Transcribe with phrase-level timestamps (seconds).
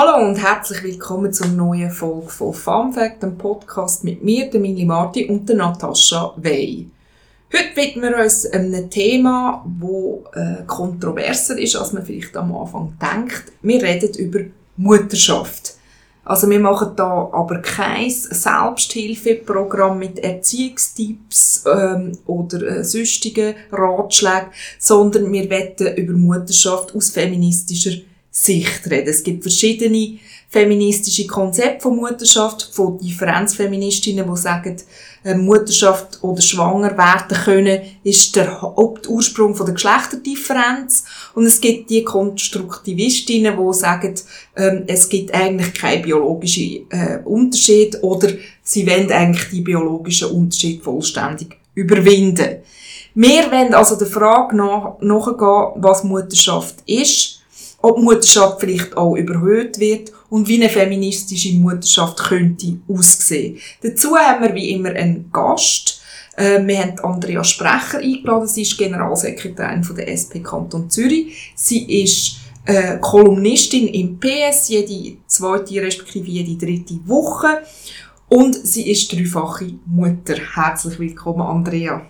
[0.00, 4.60] Hallo und herzlich willkommen zur neuen Folge von Fun Fact, dem Podcast mit mir, der
[4.60, 6.86] Mili Marti und der Natascha Wey.
[7.52, 12.96] Heute widmen wir uns einem Thema, das äh, kontroverser ist, als man vielleicht am Anfang
[13.02, 13.50] denkt.
[13.62, 14.38] Wir reden über
[14.76, 15.74] Mutterschaft.
[16.24, 25.32] Also wir machen da aber kein Selbsthilfeprogramm mit Erziehungstipps ähm, oder äh, sonstigen Ratschlägen, sondern
[25.32, 27.98] wir wetten über Mutterschaft aus feministischer
[28.44, 29.08] Sicht reden.
[29.08, 30.18] Es gibt verschiedene
[30.48, 34.76] feministische Konzepte von Mutterschaft, von Differenzfeministinnen, die sagen,
[35.24, 41.04] äh, Mutterschaft oder schwanger werden können, ist der Hauptursprung von der Geschlechterdifferenz.
[41.34, 44.14] Und es gibt die Konstruktivistinnen, die sagen,
[44.56, 48.30] ähm, es gibt eigentlich keinen biologischen äh, Unterschied oder
[48.62, 52.62] sie wollen eigentlich die biologischen Unterschied vollständig überwinden.
[53.14, 57.37] Wir wollen also der Frage nach, nachgehen, was Mutterschaft ist,
[57.80, 63.58] ob Mutterschaft vielleicht auch überhöht wird und wie eine feministische Mutterschaft könnte aussehen.
[63.82, 66.00] Dazu haben wir wie immer einen Gast.
[66.36, 68.48] Äh, wir haben Andrea Sprecher eingeladen.
[68.48, 71.52] Sie ist Generalsekretärin von der SP Kanton Zürich.
[71.54, 77.62] Sie ist äh, Kolumnistin im PS, jede zweite respektive jede dritte Woche.
[78.28, 80.36] Und sie ist dreifache Mutter.
[80.54, 82.06] Herzlich willkommen, Andrea.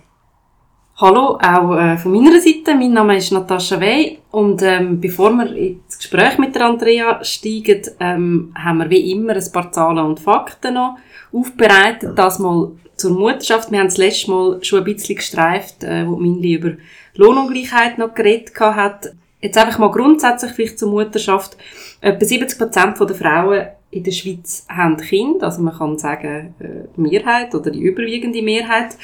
[1.01, 2.75] Hallo, auch äh, von meiner Seite.
[2.75, 7.83] Mein Name ist Natascha Wey und ähm, bevor wir ins Gespräch mit der Andrea steigen,
[8.01, 10.97] ähm, haben wir wie immer ein paar Zahlen und Fakten noch
[11.31, 12.19] aufbereitet.
[12.19, 13.71] Das mal zur Mutterschaft.
[13.71, 16.71] Wir haben das letzte Mal schon ein bisschen gestreift, äh, wo Minli über
[17.15, 19.13] Lohnungleichheit noch geredet hat.
[19.39, 21.55] Jetzt einfach mal grundsätzlich vielleicht zur Mutterschaft.
[22.01, 26.87] Etwa 70 Prozent der Frauen in der Schweiz haben Kinder, also man kann sagen äh,
[26.95, 28.97] die Mehrheit oder die überwiegende Mehrheit.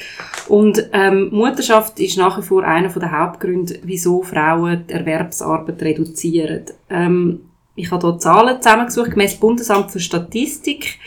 [0.48, 6.66] Und ähm, Mutterschaft ist nach wie vor einer der Hauptgründe, wieso Frauen die Erwerbsarbeit reduzieren.
[6.88, 7.40] Ähm,
[7.74, 10.98] ich habe hier Zahlen zusammengesucht, gemäss Bundesamt für Statistik.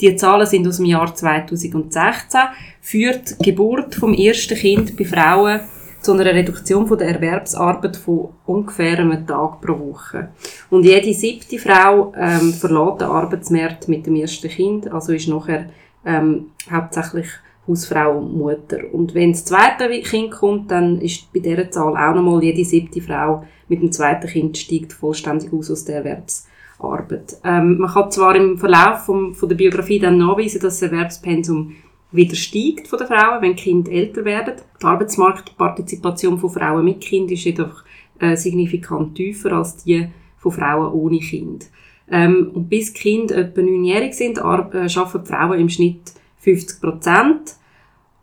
[0.00, 2.40] Die Zahlen sind aus dem Jahr 2016.
[2.80, 5.60] Führt die Geburt vom ersten Kind bei Frauen
[6.02, 10.28] zu einer Reduktion von der Erwerbsarbeit von ungefähr einem Tag pro Woche.
[10.70, 15.66] Und jede siebte Frau ähm, verlässt den Arbeitsmarkt mit dem ersten Kind, also ist nachher
[16.04, 17.28] ähm, hauptsächlich
[17.66, 18.78] Hausfrau und Mutter.
[18.92, 23.00] Und wenn das zweite Kind kommt, dann ist bei dieser Zahl auch nochmal jede siebte
[23.00, 27.38] Frau mit dem zweiten Kind steigt vollständig aus aus der Erwerbsarbeit.
[27.44, 31.76] Ähm, man kann zwar im Verlauf vom, von der Biografie dann nachweisen, dass das Erwerbspensum
[32.12, 34.54] wieder steigt von den Frauen, wenn Kinder älter werden.
[34.80, 37.82] Die Arbeitsmarktpartizipation von Frauen mit Kind ist jedoch
[38.20, 41.66] äh, signifikant tiefer als die von Frauen ohne Kind.
[42.10, 47.56] Ähm, und bis Kinder etwa neunjährig sind, äh, arbeiten Frauen im Schnitt 50 Prozent.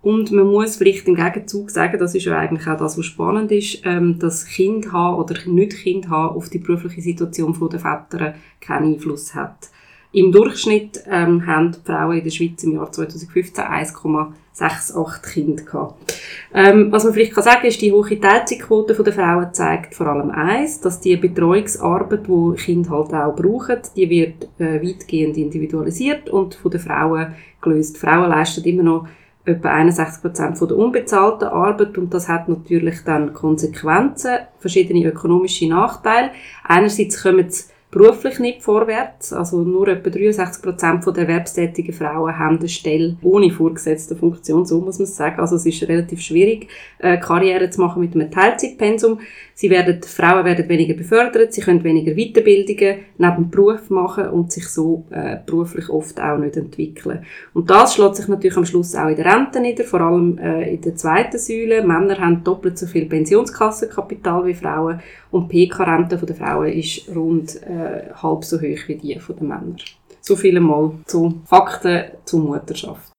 [0.02, 3.52] Und man muss vielleicht im Gegenzug sagen, das ist ja eigentlich auch das, was spannend
[3.52, 8.36] ist, ähm, dass Kind haben oder nicht Kind haben auf die berufliche Situation der Väter
[8.62, 9.70] keinen Einfluss hat.
[10.12, 16.20] Im Durchschnitt ähm, haben die Frauen in der Schweiz im Jahr 2015 1,68 Kinder gehabt.
[16.52, 20.32] Ähm, was man vielleicht kann sagen ist, die hohe Teilzeitquote der Frauen zeigt vor allem
[20.32, 26.56] eins, dass die Betreuungsarbeit, die Kinder halt auch brauchen, die wird äh, weitgehend individualisiert und
[26.56, 27.98] von den Frauen gelöst.
[27.98, 29.08] Die Frauen leisten immer noch
[29.46, 36.32] etwa 61 Prozent der unbezahlten Arbeit und das hat natürlich dann Konsequenzen, verschiedene ökonomische Nachteile.
[36.64, 39.34] Einerseits kommen sie beruflich nicht vorwärts.
[39.34, 44.80] Also nur etwa 63 Prozent der erwerbstätigen Frauen haben eine Stelle ohne vorgesetzte Funktion, so
[44.80, 45.40] muss man sagen.
[45.40, 46.68] Also es ist relativ schwierig,
[47.00, 49.20] äh, Karriere zu machen mit einem Teilzeitpensum.
[49.56, 54.52] Sie werden, Frauen werden weniger befördert, sie können weniger Weiterbildungen neben dem Beruf machen und
[54.52, 57.26] sich so äh, beruflich oft auch nicht entwickeln.
[57.54, 60.76] Und das schlägt sich natürlich am Schluss auch in der Rente nieder, vor allem äh,
[60.76, 61.84] in der zweiten Säule.
[61.84, 65.02] Männer haben doppelt so viel Pensionskassenkapital wie Frauen
[65.32, 69.76] und die PK-Rente der Frauen ist rund äh, halb so hoch wie die der Männer.
[70.22, 73.12] So viel mal zu Fakten zur Mutterschaft.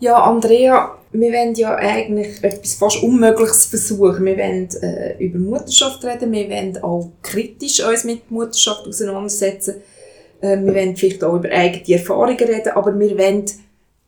[0.00, 4.24] Ja, Andrea, wir wollen ja eigentlich etwas fast Unmögliches versuchen.
[4.24, 9.82] Wir wollen äh, über Mutterschaft reden, wir wollen auch kritisch uns mit Mutterschaft auseinandersetzen.
[10.40, 13.44] Äh, wir wollen vielleicht auch über eigene Erfahrungen reden, aber wir wollen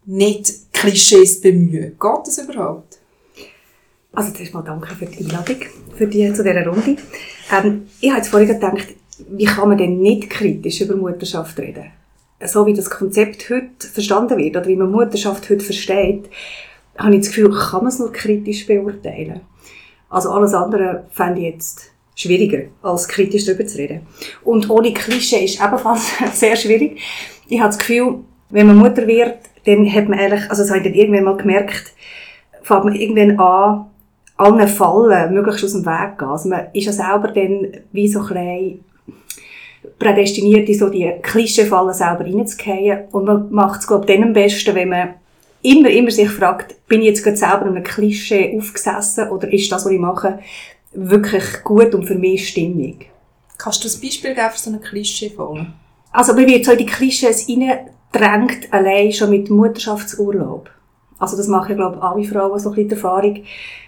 [0.07, 1.97] nicht Klischees bemühen.
[2.01, 3.00] Geht das überhaupt?
[4.13, 5.57] Also zuerst mal danke für die Einladung
[5.97, 6.97] für die, zu dieser Runde.
[7.53, 8.89] Ähm, ich habe jetzt vorhin gedacht,
[9.29, 11.93] wie kann man denn nicht kritisch über Mutterschaft reden?
[12.45, 16.31] So wie das Konzept heute verstanden wird oder wie man Mutterschaft heute versteht,
[16.97, 19.43] habe ich das Gefühl, kann man es nur kritisch beurteilen.
[20.09, 24.07] Also alles andere fände ich jetzt schwieriger, als kritisch darüber zu reden.
[24.43, 26.99] Und ohne Klischee ist ebenfalls sehr schwierig.
[27.49, 30.79] Ich habe das Gefühl, wenn man Mutter wird, dann hat man eigentlich, also das habe
[30.79, 31.93] ich dann irgendwann mal gemerkt,
[32.63, 33.90] fängt man irgendwann an,
[34.41, 36.29] allen Fallen möglichst aus dem Weg gehen.
[36.29, 38.81] Also man ist ja selber dann wie so klein
[39.99, 43.05] prädestiniert, in so die Klischeefallen selber reinzugehen.
[43.13, 45.15] Und man macht es, glaube ich, dann am besten, wenn man
[45.63, 49.71] immer, immer sich fragt, bin ich jetzt gerade selber in einem Klischee aufgesessen oder ist
[49.71, 50.39] das, was ich mache,
[50.93, 53.11] wirklich gut und für mich stimmig?
[53.59, 55.67] Kannst du ein Beispiel geben für so eine Klischeefalle?
[56.13, 60.71] Also, man wird so in die Klischees reingedrängt, allein schon mit Mutterschaftsurlaub.
[61.21, 63.39] Also das machen, glaube ich, alle Frauen so ein bisschen die Erfahrung.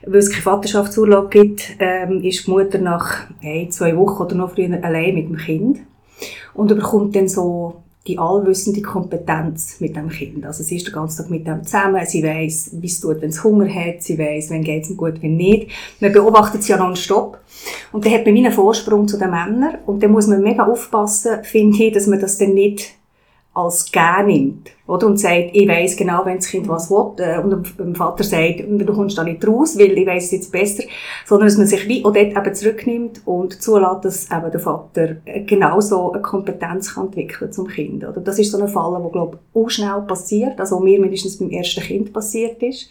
[0.06, 4.52] Weil es keinen Vaterschaftsurlaub gibt, ähm, ist die Mutter nach hey, zwei Wochen oder noch
[4.52, 5.80] früher allein mit dem Kind
[6.54, 10.44] und bekommt dann so die allwissende Kompetenz mit dem Kind.
[10.44, 13.30] Also sie ist den ganzen Tag mit dem zusammen, sie weiß, wie es tut, wenn
[13.30, 15.70] es Hunger hat, sie weiß, wenn geht es ihm gut, wenn nicht.
[16.00, 17.38] Man beobachtet sie ja nonstop.
[17.92, 21.44] Und dann hat man einen Vorsprung zu den Männern und dann muss man mega aufpassen,
[21.44, 22.92] finde ich, dass man das dann nicht
[23.54, 24.70] als gern nimmt.
[24.86, 25.06] Oder?
[25.06, 27.12] Und sagt, ich weiss genau, wenn das Kind was will.
[27.18, 30.52] Äh, und dem Vater sagt, du kommst da nicht raus, weil ich weiss es jetzt
[30.52, 30.84] besser.
[31.26, 35.16] Sondern, dass man sich wie auch dort eben zurücknimmt und zulässt, dass eben der Vater
[35.26, 38.04] äh, genauso eine Kompetenz kann entwickeln zum Kind.
[38.04, 38.20] Oder?
[38.20, 40.58] Das ist so ein Fall, der, glaube ich, auch schnell passiert.
[40.58, 42.90] Also, mir mindestens beim ersten Kind passiert ist.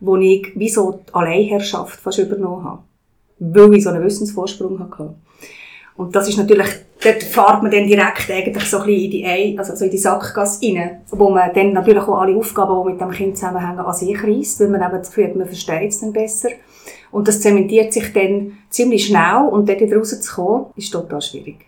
[0.00, 2.82] Wo ich wie so die Alleinherrschaft fast übernommen habe.
[3.38, 5.14] Weil ich so einen Wissensvorsprung hatte.
[5.96, 6.68] Und das ist natürlich,
[7.04, 9.90] dort fährt man dann direkt eigentlich so ein bisschen in die, Ei, also so in
[9.90, 13.78] die Sackgasse rein, wo man dann natürlich auch alle Aufgaben, die mit dem Kind zusammenhängen,
[13.78, 16.50] an sich reißt, weil man eben das Gefühl hat, man versteht es dann besser.
[17.10, 21.66] Und das zementiert sich dann ziemlich schnell und dort wieder rauszukommen, ist total schwierig.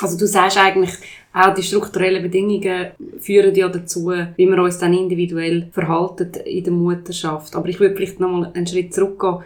[0.00, 0.90] Also du sagst eigentlich,
[1.32, 2.88] auch die strukturellen Bedingungen
[3.18, 7.54] führen ja dazu, wie wir uns dann individuell verhalten in der Mutterschaft.
[7.54, 9.38] Aber ich würde vielleicht nochmal einen Schritt zurückgehen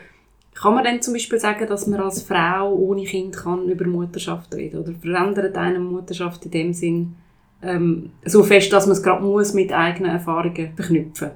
[0.61, 4.53] kann man dann zum Beispiel sagen, dass man als Frau ohne Kind kann über Mutterschaft
[4.55, 7.15] reden Oder verändert eine Mutterschaft in dem Sinn
[7.63, 11.31] ähm, so fest, dass man es gerade muss mit eigenen Erfahrungen verknüpfen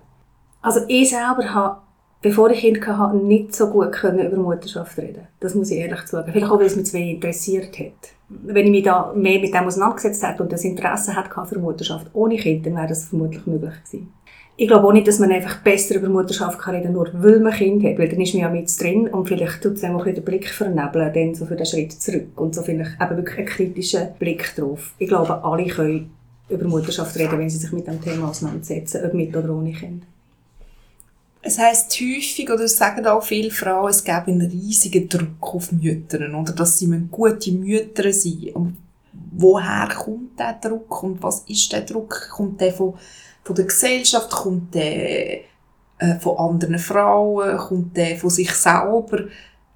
[0.60, 1.78] Also ich selber habe,
[2.20, 6.00] bevor ich Kind hatte, nicht so gut können über Mutterschaft reden Das muss ich ehrlich
[6.02, 6.30] sagen.
[6.32, 8.12] Vielleicht auch, weil es mich zu wenig interessiert hat.
[8.28, 12.08] Wenn ich mich da mehr mit dem auseinandergesetzt hätte und das Interesse hatte für Mutterschaft
[12.12, 14.12] ohne Kind, dann wäre das vermutlich möglich gewesen
[14.56, 17.52] ich glaube auch nicht, dass man einfach besser über Mutterschaft kann reden nur weil man
[17.52, 20.04] Kind hat, weil dann ist man ja mit drin und vielleicht tut es einem auch
[20.04, 23.46] den Blick vernebeln, dann so für den Schritt zurück und so vielleicht eben wirklich einen
[23.46, 24.94] kritischen Blick drauf.
[24.99, 26.10] Ich glaube, alle können
[26.49, 30.04] über Mutterschaft reden, wenn sie sich mit dem Thema auseinandersetzen, ob mit oder ohne Kind.
[31.44, 35.72] Es heisst häufig, oder es sagen auch viele Frauen, es gäbe einen riesigen Druck auf
[35.72, 38.76] Mütter, oder dass sie gute Mütter sein müssen.
[39.32, 42.28] Woher kommt der Druck und was ist der Druck?
[42.31, 42.94] Kommt der von
[43.44, 45.41] von der Gesellschaft, kommt der
[45.99, 49.25] äh, von anderen Frauen, kommt der von sich selber.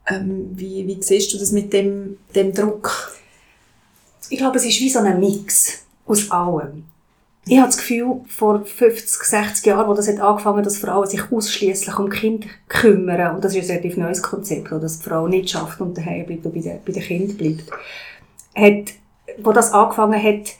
[0.09, 3.13] Ähm, wie, wie siehst du das mit dem, dem Druck?
[4.31, 6.85] Ich glaube, es ist wie so ein Mix aus allem.
[7.49, 11.31] Ich habe das Gefühl, vor 50, 60 Jahren, wo das hat angefangen dass Frauen sich
[11.31, 15.51] ausschließlich um Kinder kümmern, und das ist ein relativ neues Konzept, dass die Frau nicht
[15.51, 17.71] schafft und daheim bleibt und bei den, Kindern bleibt,
[18.57, 18.95] hat,
[19.39, 20.57] wo das angefangen hat,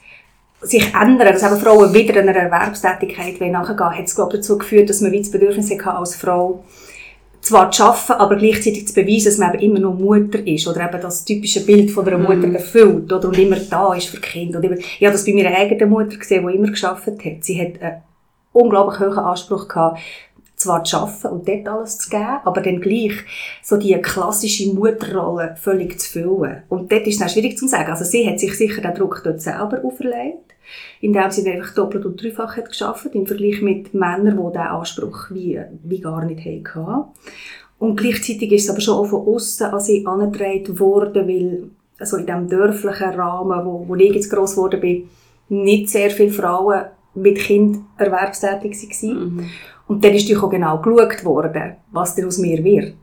[0.61, 4.57] sich ändern, dass eben Frauen wieder einer Erwerbstätigkeit nachgehen wollen, hat es, glaube ich, dazu
[4.57, 6.63] geführt, dass man wie das Bedürfnis hatte, als Frau
[7.41, 10.87] zwar zu arbeiten, aber gleichzeitig zu beweisen, dass man eben immer noch Mutter ist oder
[10.87, 12.55] eben das typische Bild von einer Mutter mhm.
[12.55, 14.59] erfüllt oder und immer da ist für Kinder.
[14.59, 17.43] Und ich habe das bei meiner eigenen Mutter gesehen, die immer geschafft hat.
[17.43, 18.01] Sie hat einen
[18.51, 19.99] unglaublich hohen Anspruch gehabt,
[20.57, 23.13] zwar zu arbeiten und dort alles zu geben, aber dann gleich
[23.63, 26.63] so die klassische Mutterrolle völlig zu füllen.
[26.67, 27.91] Und dort ist es dann schwierig zu sagen.
[27.91, 30.55] Also sie hat sich sicher den Druck dort selber auferlegt,
[30.99, 35.27] indem sie einfach doppelt und dreifach hat geschafft im Vergleich mit Männern, die diesen Anspruch
[35.29, 37.05] wie, wie gar nicht hatten.
[37.79, 42.17] Und gleichzeitig ist es aber schon auch von außen an sie angetragen worden, weil also
[42.17, 45.09] in diesem dörflichen Rahmen, wo, wo ich jetzt gross geworden bin,
[45.49, 49.35] nicht sehr viele Frauen mit Kind erwerbstätig waren.
[49.35, 49.45] Mhm.
[49.87, 52.95] Und dann ist natürlich auch genau geschaut worden, was denn aus mir wird.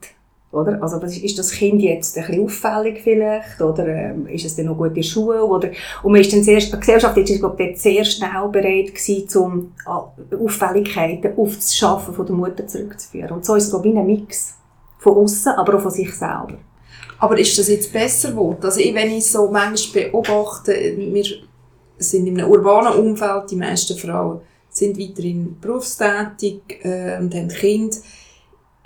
[0.54, 0.80] Oder?
[0.80, 3.60] Also, ist das Kind jetzt ein bisschen auffällig vielleicht?
[3.60, 5.44] Oder ähm, ist es dann noch gut in der Schule?
[5.44, 5.70] Oder,
[6.02, 9.72] und man ist dann sehr, die Gesellschaft ist, glaube ich, sehr schnell bereit gewesen, um
[9.84, 13.32] Auffälligkeiten auf das Schaffen von der Mutter zurückzuführen.
[13.32, 14.54] Und so ist es, glaube ich, ein Mix.
[14.98, 16.56] Von außen, aber auch von sich selber.
[17.18, 18.60] Aber ist das jetzt besser geworden?
[18.62, 21.24] Also, wenn ich so manchmal beobachte, wir
[21.98, 24.40] sind in einem urbanen Umfeld, die meisten Frauen,
[24.76, 27.96] sind weiterhin berufstätig äh, und haben Kinder.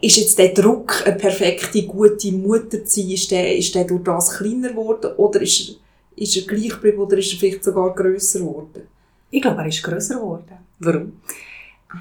[0.00, 4.04] Ist jetzt der Druck, eine perfekte, gute Mutter zu sein, ist der, ist der durch
[4.04, 5.76] das kleiner geworden oder ist,
[6.14, 8.86] ist er gleich geblieben oder ist er vielleicht sogar grösser geworden?
[9.30, 10.58] Ich glaube, er ist grösser geworden.
[10.78, 11.20] Warum?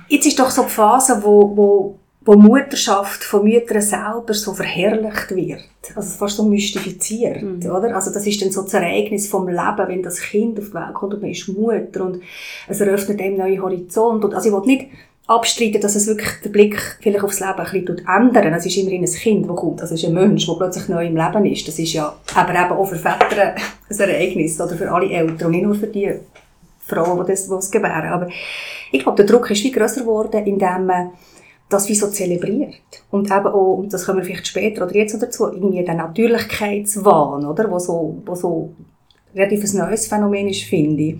[0.10, 5.32] Jetzt ist doch so die Phase, wo, wo wo Mutterschaft von Müttern selber so verherrlicht
[5.34, 5.64] wird.
[5.96, 7.72] Also fast so mystifiziert, mhm.
[7.72, 7.96] oder?
[7.96, 10.94] Also das ist dann so das Ereignis vom Leben, wenn das Kind auf die Welt
[10.94, 12.22] kommt und man ist Mutter und
[12.68, 14.26] es eröffnet einem neue Horizont.
[14.26, 14.88] Und also ich will nicht
[15.26, 18.54] abstreiten, dass es wirklich den Blick vielleicht aufs Leben ein bisschen ändern.
[18.54, 19.82] Es ist immerhin ein Kind, das kommt.
[19.82, 21.66] Das ist ein Mensch, der plötzlich neu im Leben ist.
[21.66, 23.56] Das ist ja aber eben auch für Väter
[23.90, 26.12] ein Ereignis oder für alle Eltern und nicht nur für die
[26.80, 28.12] Frauen, die das, die das gebären.
[28.12, 28.28] Aber
[28.92, 31.12] ich glaube, der Druck ist viel grösser geworden, indem man
[31.70, 33.04] das wie so zelebriert.
[33.12, 37.46] Und eben auch, und das kommen wir vielleicht später oder jetzt dazu, irgendwie der Natürlichkeitswahn,
[37.46, 37.70] oder?
[37.70, 38.74] Wo so, wo so
[39.36, 41.16] relativ ein neues Phänomen ist, finde ich.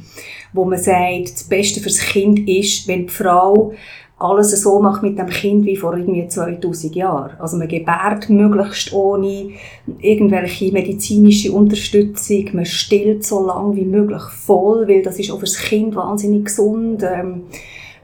[0.54, 3.74] Wo man sagt, das Beste fürs Kind ist, wenn die Frau
[4.20, 7.38] alles so macht mit dem Kind wie vor irgendwie 2000 Jahren.
[7.40, 9.52] Also man gebärt möglichst ohne
[10.00, 15.60] irgendwelche medizinische Unterstützung, man stillt so lange wie möglich voll, weil das ist auch fürs
[15.60, 17.04] Kind wahnsinnig gesund.
[17.04, 17.58] Ähm, äh,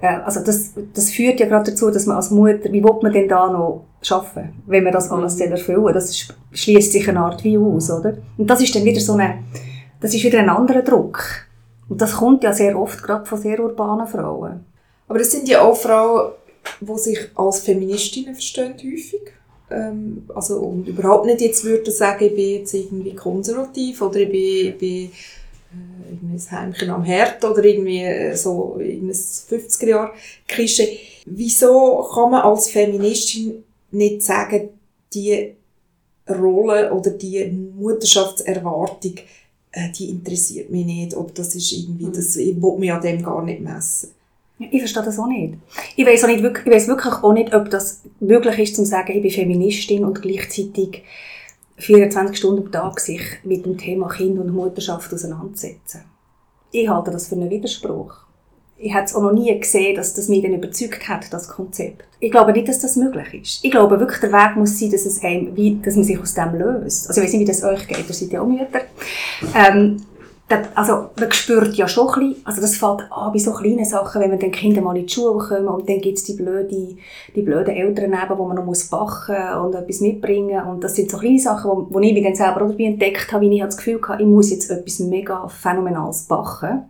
[0.03, 3.29] also das, das führt ja gerade dazu, dass man als Mutter, wie will man denn
[3.29, 5.51] da noch schaffen, wenn man das alles mhm.
[5.53, 8.17] erfüllen Das schließt sich eine Art wie aus, oder?
[8.37, 9.39] Und das ist dann wieder so eine,
[10.01, 11.23] das ist wieder ein anderer Druck.
[11.87, 14.65] Und das kommt ja sehr oft gerade von sehr urbanen Frauen.
[15.07, 16.33] Aber das sind ja auch Frauen,
[16.81, 19.21] die sich als Feministinnen verstehen, häufig.
[19.71, 24.29] Ähm, also, und überhaupt nicht jetzt würde sagen, ich bin jetzt irgendwie konservativ oder ich
[24.29, 25.11] bin, ich bin
[25.73, 30.11] äh, ein Heimchen am Herd oder irgendwie äh, so ein 50er Jahre
[30.47, 30.99] Klischee.
[31.25, 34.69] Wieso kann man als Feministin nicht sagen,
[35.13, 35.53] die
[36.29, 39.15] Rolle oder die Mutterschaftserwartung,
[39.71, 42.13] äh, die interessiert mich nicht oder das ist irgendwie, mhm.
[42.13, 44.11] das, ich will mich an dem gar nicht messen.
[44.59, 45.55] Ich verstehe das auch nicht.
[45.95, 49.11] Ich weiß, auch nicht, ich weiß wirklich auch nicht, ob das möglich ist, zu sagen,
[49.13, 51.03] ich bin Feministin und gleichzeitig
[51.83, 56.01] 24 Stunden am Tag sich mit dem Thema Kind und Mutterschaft auseinandersetzen.
[56.71, 58.15] Ich halte das für einen Widerspruch.
[58.77, 62.03] Ich habe es auch noch nie gesehen, dass das mich dann überzeugt hat, das Konzept.
[62.19, 63.63] Ich glaube nicht, dass das möglich ist.
[63.63, 66.33] Ich glaube wirklich, der Weg muss sein, dass, es einem, wie, dass man sich aus
[66.33, 67.07] dem löst.
[67.07, 68.81] Also ich weiß nicht, wie das euch geht, ihr seid ja auch Mütter.
[69.55, 69.97] Ähm,
[70.75, 74.21] also man spürt ja schon ein bisschen, also das fällt an bei so kleinen Sachen,
[74.21, 76.99] wenn man den Kinder mal in die Schule kommen und dann gibt es die blöden,
[77.35, 81.09] die blöden Eltern neben, wo man noch muss backen und etwas mitbringen und das sind
[81.09, 83.77] so kleine Sachen, wo, wo ich mich dann selber auch entdeckt habe, wie ich das
[83.77, 86.83] Gefühl hatte, ich muss jetzt etwas mega Phänomenales backen,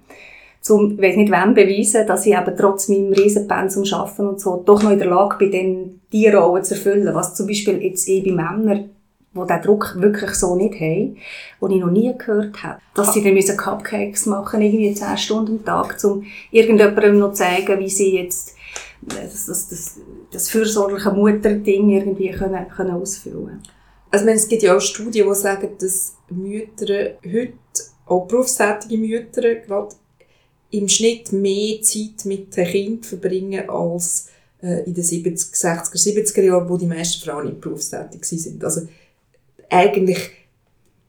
[0.69, 4.63] um, ich weiß nicht wem beweisen, dass ich eben trotz meinem Riesenpensum arbeiten und so
[4.65, 8.07] doch noch in der Lage bin, dann die Rolle zu erfüllen, was zum Beispiel jetzt
[8.07, 8.89] eh bei Männern
[9.35, 11.17] die diesen Druck wirklich so nicht haben,
[11.61, 12.79] die ich noch nie gehört habe.
[12.93, 17.39] Dass sie dann müssen Cupcakes machen, irgendwie 10 Stunden am Tag, um irgendjemandem noch zu
[17.39, 18.55] zeigen, wie sie jetzt
[19.01, 19.99] das, das, das,
[20.31, 23.61] das fürsorgliche Mutterding irgendwie können, können ausfüllen
[24.11, 27.53] Also es gibt ja auch Studien, die sagen, dass Mütter heute,
[28.05, 29.95] auch berufstätige Mütter, gerade
[30.71, 34.29] im Schnitt mehr Zeit mit den Kindern verbringen als
[34.61, 38.63] äh, in den 70, 60er, 70er Jahren, wo die meisten Frauen nicht berufstätig sind.
[38.63, 38.87] Also
[39.73, 40.31] eigentlich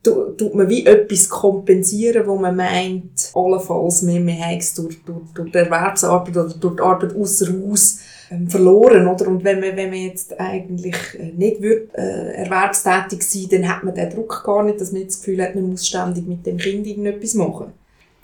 [0.04, 5.22] tut man wie etwas kompensieren, wo man meint, allenfalls mehr, mehr haben es durch, durch,
[5.34, 9.26] durch die Erwerbsarbeit oder durch die Arbeit außer Haus ähm, verloren, oder?
[9.28, 13.82] Und wenn man, wenn man jetzt eigentlich äh, nicht wird, äh, erwerbstätig sein, dann hat
[13.82, 16.58] man den Druck gar nicht, dass man das Gefühl hat, man muss ständig mit dem
[16.58, 17.72] Kind irgendetwas machen.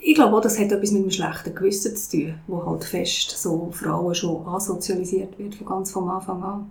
[0.03, 3.31] Ich glaube auch, das hat etwas mit einem schlechten Gewissen zu tun, wo halt fest
[3.37, 6.71] so Frauen schon ansozialisiert wird, von ganz vom Anfang an.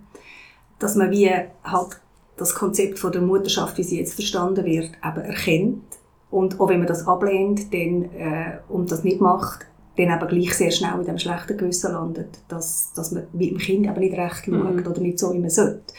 [0.80, 1.30] Dass man wie
[1.62, 2.00] halt
[2.40, 5.82] das Konzept von der Mutterschaft, wie sie jetzt verstanden wird, eben erkennt.
[6.30, 9.66] Und auch wenn man das ablehnt dann, äh, und das nicht macht,
[9.96, 13.58] dann aber gleich sehr schnell in dem schlechten Gewissen landet, dass, dass man mit dem
[13.58, 14.86] Kind eben nicht recht schaut mhm.
[14.86, 15.92] oder nicht so, wie man sollte.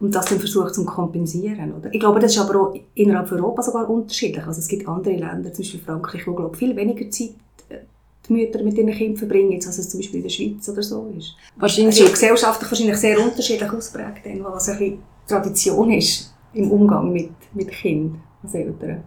[0.00, 1.74] Und das dann versucht zu kompensieren.
[1.74, 1.92] Oder?
[1.92, 4.44] Ich glaube, das ist aber auch innerhalb Europa sogar unterschiedlich.
[4.46, 7.34] Also es gibt andere Länder, zum Beispiel Frankreich, wo glaube viel weniger Zeit
[7.68, 7.78] äh,
[8.26, 11.12] die Mütter mit ihren Kindern verbringen, als es zum Beispiel in der Schweiz oder so
[11.16, 11.34] ist.
[11.56, 17.30] Wahrscheinlich also gesellschaftlich wahrscheinlich sehr unterschiedlich ausprägt, was ein bisschen Tradition ist im Umgang mit,
[17.52, 19.04] mit Kindern als Eltern.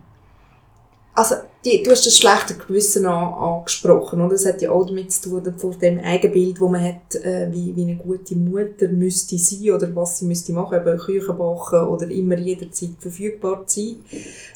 [1.18, 4.34] Also, die, du hast das schlechte Gewissen an, angesprochen, oder?
[4.34, 7.76] Das hat ja auch damit zu tun, von dem Eigenbild, das man hat, äh, wie,
[7.76, 12.08] wie eine gute Mutter müsste sein oder was sie müsste machen, eben Küchen backen oder
[12.12, 13.96] immer jederzeit verfügbar sein.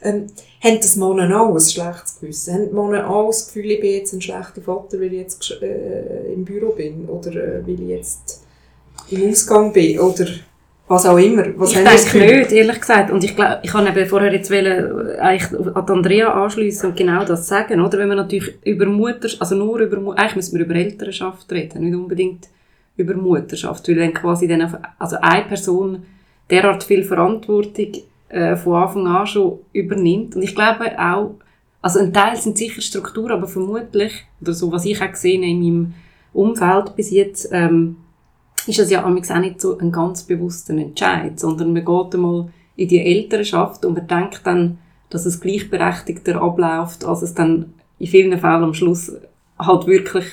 [0.03, 0.27] Ähm,
[0.63, 2.53] haben das Männer auch ein schlechtes Gewissen?
[2.53, 6.31] Haben Männer auch das Gefühl, ich bin jetzt ein schlechter Vater, weil ich jetzt äh,
[6.31, 8.43] im Büro bin oder äh, weil ich jetzt
[9.09, 10.27] im Ausgang bin oder
[10.91, 11.45] was auch immer.
[11.55, 13.11] Was ich denke nicht, ehrlich gesagt.
[13.11, 17.23] Und ich glaube, ich kann eben vorher jetzt wollen, eigentlich an Andrea anschliessen und genau
[17.23, 17.97] das sagen, oder?
[17.97, 21.95] Wenn man natürlich über Mutter, also nur über, eigentlich müssen wir über Elternschaft reden, nicht
[21.95, 22.49] unbedingt
[22.97, 26.03] über Mutterschaft, weil dann quasi dann, auf, also eine Person
[26.49, 27.93] derart viel Verantwortung
[28.27, 30.35] äh, von Anfang an schon übernimmt.
[30.35, 31.35] Und ich glaube auch,
[31.81, 35.59] also ein Teil sind sicher Strukturen, aber vermutlich, oder so, was ich auch gesehen in
[35.61, 35.93] meinem
[36.33, 37.95] Umfeld bis jetzt, ähm,
[38.67, 42.87] ist das ja auch nicht so ein ganz bewusster Entscheid, sondern man geht einmal in
[42.87, 44.77] die Elternschaft und man denkt dann,
[45.09, 49.11] dass es gleichberechtigter abläuft, als es dann in vielen Fällen am Schluss
[49.59, 50.25] halt wirklich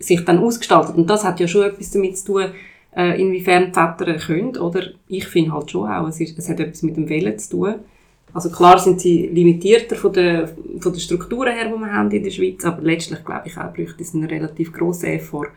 [0.00, 0.96] sich dann ausgestaltet.
[0.96, 2.46] Und das hat ja schon etwas damit zu tun,
[2.96, 4.82] äh, inwiefern die Väter können, oder?
[5.06, 7.74] Ich finde halt schon auch, es, ist, es hat etwas mit dem Willen zu tun.
[8.34, 10.48] Also klar sind sie limitierter von der,
[10.80, 13.72] von der Strukturen her, die wir haben in der Schweiz, aber letztlich glaube ich auch,
[13.72, 15.48] bräuchte es einen relativ grossen Effort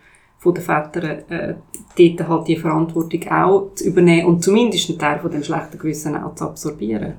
[0.41, 1.53] von den Vätern, äh,
[1.95, 6.17] dort halt die Verantwortung auch zu übernehmen und zumindest einen Teil von dem schlechten Gewissen
[6.17, 7.13] auch zu absorbieren.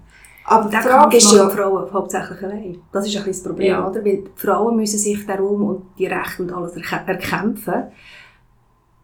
[0.44, 1.48] Aber die Frage ist ja...
[1.48, 2.78] Frauen hauptsächlich allein.
[2.90, 3.88] Das ist ein das Problem, ja.
[3.88, 4.04] oder?
[4.04, 7.84] Weil die Frauen müssen sich darum und die Rechte und alles erkämpfen.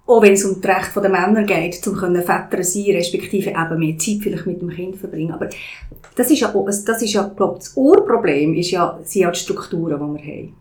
[0.05, 3.99] Auch wenn es um das Recht der Männer geht, um Väter sein, respektive eben mehr
[3.99, 5.33] Zeit vielleicht mit dem Kind verbringen.
[5.33, 5.49] Aber
[6.17, 10.01] das ist ja, das ist ja, glaube das Urproblem ist ja, sind ja die Strukturen,
[10.01, 10.57] die wir haben.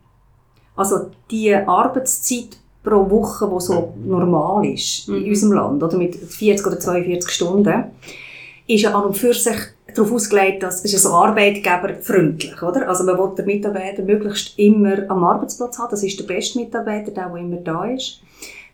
[0.76, 5.18] Also die Arbeitszeit pro Woche, die so normal ist mhm.
[5.18, 7.84] in unserem Land, oder mit 40 oder 42 Stunden,
[8.68, 9.58] ist ja an und für sich
[9.94, 12.88] darauf ausgelegt, dass es ist so arbeitgeberfreundlich, oder?
[12.88, 15.92] Also man will den Mitarbeiter möglichst immer am Arbeitsplatz haben.
[15.92, 18.22] Das ist der beste Mitarbeiter, der, der immer da ist.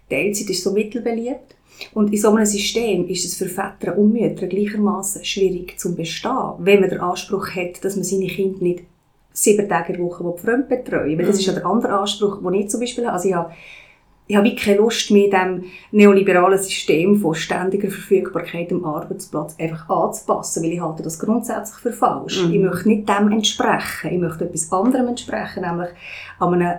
[0.10, 1.55] Teilzeit ist so mittelbeliebt.
[1.93, 6.53] Und in so einem System ist es für Väter und Mütter gleichermaßen schwierig zu bestehen,
[6.60, 8.84] wenn man den Anspruch hat, dass man seine Kinder nicht
[9.34, 12.53] sieben Tage in der Woche fremd betreuen Weil das ist ja der andere Anspruch, den
[12.53, 13.15] ich zum Beispiel habe.
[13.15, 13.51] Also ich habe
[14.25, 20.63] ich habe keine Lust mehr, dem neoliberalen System von ständiger Verfügbarkeit am Arbeitsplatz einfach anzupassen,
[20.63, 22.46] weil ich halte das grundsätzlich für falsch.
[22.46, 22.53] Mhm.
[22.53, 25.89] Ich möchte nicht dem entsprechen, ich möchte etwas anderem entsprechen, nämlich
[26.39, 26.77] an einem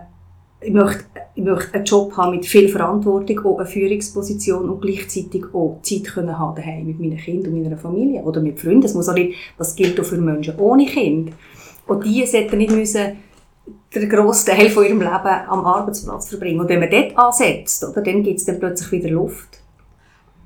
[0.66, 5.44] ich möchte, ich möchte einen Job haben mit viel Verantwortung, auch eine Führungsposition und gleichzeitig
[5.52, 8.80] auch Zeit können haben daheim mit meinen Kindern und meiner Familie oder mit Freunden.
[8.80, 11.32] Das muss auch nicht, das gilt auch für Menschen ohne Kind.
[11.86, 13.18] Und die sollten nicht müssen
[13.94, 16.60] den grossen Teil von ihrem Leben am Arbeitsplatz verbringen.
[16.60, 19.60] Und wenn man dort ansetzt, oder, dann gibt es dann plötzlich wieder Luft.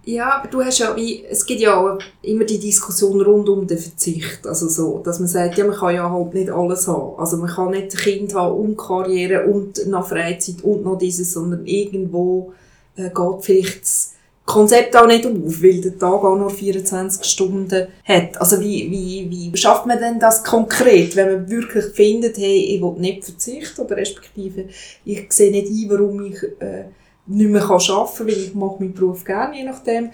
[0.05, 3.67] Ja, aber du hast ja, wie, es gibt ja auch immer die Diskussion rund um
[3.67, 4.47] den Verzicht.
[4.47, 7.19] Also so, dass man sagt, ja, man kann ja halt nicht alles haben.
[7.19, 11.33] Also man kann nicht ein Kind haben und Karriere und noch Freizeit und noch dieses,
[11.33, 12.55] sondern irgendwo
[12.97, 14.15] äh, geht vielleicht das
[14.49, 18.41] Konzept auch nicht auf, weil der Tag auch nur 24 Stunden hat.
[18.41, 22.81] Also wie, wie, wie schafft man denn das konkret, wenn man wirklich findet, hey, ich
[22.81, 24.69] will nicht verzichten oder respektive
[25.05, 26.85] ich sehe nicht ein, warum ich äh,
[27.27, 30.11] nicht mehr arbeiten kann, weil ich mache meinen Beruf gerne, je nachdem.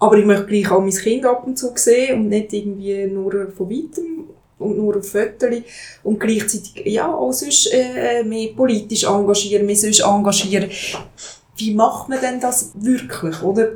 [0.00, 3.52] Aber ich möchte gleich auch mein Kind ab und zu sehen und nicht irgendwie nur
[3.56, 4.24] von weitem
[4.58, 5.62] und nur auf Fotos.
[6.02, 10.68] Und gleichzeitig, ja, auch sonst äh, mehr politisch engagieren, mehr sonst engagieren
[11.56, 13.72] wie macht man denn das wirklich, oder?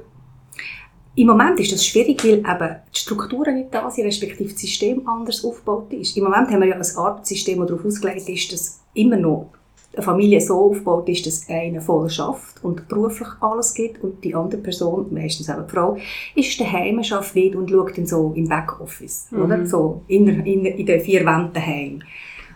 [1.14, 5.08] Im Moment ist das schwierig, weil eben die Strukturen nicht da sind, respektive das System
[5.08, 6.14] anders aufgebaut ist.
[6.16, 9.50] Im Moment haben wir ja ein Arbeitssystem, das darauf ausgelegt ist, dass immer noch
[9.94, 14.34] eine Familie so aufgebaut ist, dass einer voll schafft und beruflich alles gibt und die
[14.34, 15.96] andere Person, meistens auch eine Frau,
[16.34, 19.42] ist daheim, schafft nicht und schaut dann so im Backoffice, mhm.
[19.42, 19.66] oder?
[19.66, 22.02] So in, in, in den vier Wänden daheim.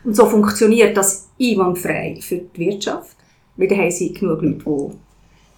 [0.04, 3.16] Und so funktioniert das einwandfrei für die Wirtschaft,
[3.56, 4.96] weil da haben sie genug Leute, die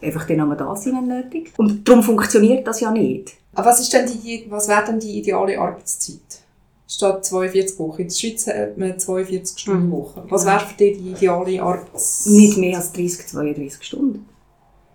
[0.02, 1.52] einfach dann einmal da sein, wenn nötig.
[1.56, 3.34] Und darum funktioniert das ja nicht.
[3.54, 6.20] Aber was, ist denn die, was wäre denn die ideale Arbeitszeit?
[6.88, 8.02] Statt 42 Wochen.
[8.02, 9.92] In der Schweiz hat man 42 Stunden mhm.
[9.92, 10.24] Woche.
[10.28, 12.32] Was wäre für dich die ideale Arbeitszeit?
[12.32, 14.28] Nicht mehr als 30, 32 Stunden.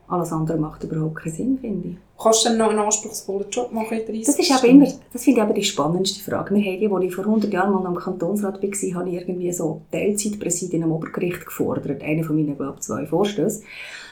[0.08, 1.96] Alles andere macht überhaupt keinen Sinn, finde ich.
[2.22, 5.24] Kannst du dann noch einen anspruchsvollen Job machen in 30 Das ist aber immer, das
[5.24, 6.56] finde ich aber die spannendste Frage.
[6.56, 9.52] Wir haben die, als ich vor 100 Jahren mal am Kantonsrat war, habe ich irgendwie
[9.52, 12.02] so Teilzeitpräsidien am Obergericht gefordert.
[12.02, 13.64] Einer von meinen, glaube ich, zwei Vorstößen.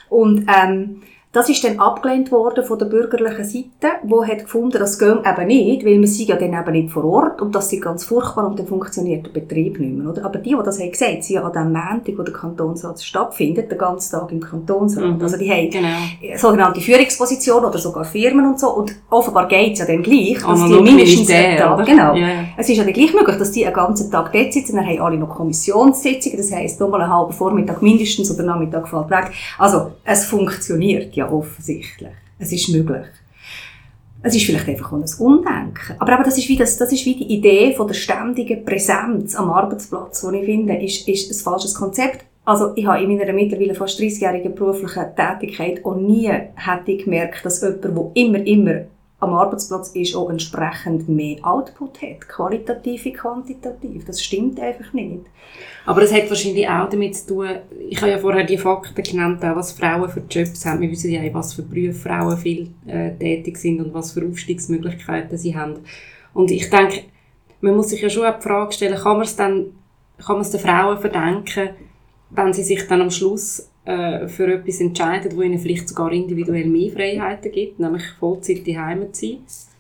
[0.10, 1.02] Und ähm,
[1.36, 5.48] das ist dann abgelehnt worden von der bürgerlichen Seite, wo hat gefunden, das geht eben
[5.48, 8.48] nicht, weil man sie ja dann eben nicht vor Ort und das ist ganz furchtbar
[8.48, 10.10] und dann funktioniert der Betrieb nicht mehr.
[10.10, 10.24] Oder?
[10.24, 13.69] Aber die, die das haben gesagt, sind ja an dem Montag, wo der Kantonsrat stattfindet,
[13.69, 15.17] den ganzen Tag im Kantonsrat.
[15.17, 15.21] Mhm.
[15.21, 16.38] Also die haben genau.
[16.38, 20.65] sogenannte Führungspositionen oder sogar Firmen und so und offenbar geht es ja dann gleich, dass
[20.65, 22.45] die mindestens einen Tag, genau, ja.
[22.56, 25.02] es ist ja dann gleich möglich, dass die einen ganzen Tag dort sitzen, dann haben
[25.02, 29.32] alle noch Kommissionssitzungen, das heisst, nochmal einen halben Vormittag mindestens oder Nachmittag fällt weg.
[29.58, 32.14] Also es funktioniert ja offensichtlich.
[32.40, 33.06] Es ist möglich.
[34.22, 35.96] Es ist vielleicht einfach ein Umdenken.
[36.00, 39.36] Aber, aber das, ist wie das, das ist wie die Idee von der ständigen Präsenz
[39.36, 42.26] am Arbeitsplatz, die ich finde, ist, ist ein falsches Konzept.
[42.44, 47.62] Also ich habe in meiner mittlerweile fast 30-jährigen beruflichen Tätigkeit auch nie hätte gemerkt, dass
[47.62, 48.82] jemand, der immer, immer
[49.26, 52.28] am Arbeitsplatz ist, auch entsprechend mehr Output hat.
[52.28, 54.06] Qualitativ wie quantitativ.
[54.06, 55.26] Das stimmt einfach nicht.
[55.86, 57.50] Aber es hat wahrscheinlich auch damit zu tun,
[57.90, 60.82] ich habe ja vorher die Fakten genannt, was Frauen für Jobs haben.
[60.82, 65.38] Wir wissen ja, was für Berufe Frauen viel äh, tätig sind und was für Aufstiegsmöglichkeiten
[65.38, 65.76] sie haben.
[66.34, 67.04] Und ich denke,
[67.62, 69.66] man muss sich ja schon auch die Frage stellen, kann man es dann,
[70.18, 71.70] kann man es den Frauen verdenken,
[72.32, 76.65] wenn sie sich dann am Schluss äh, für etwas entscheiden, wo ihnen vielleicht sogar individuell
[76.65, 79.38] mehr Freiheiten gibt, nämlich Vollzeit die Heimat zu sein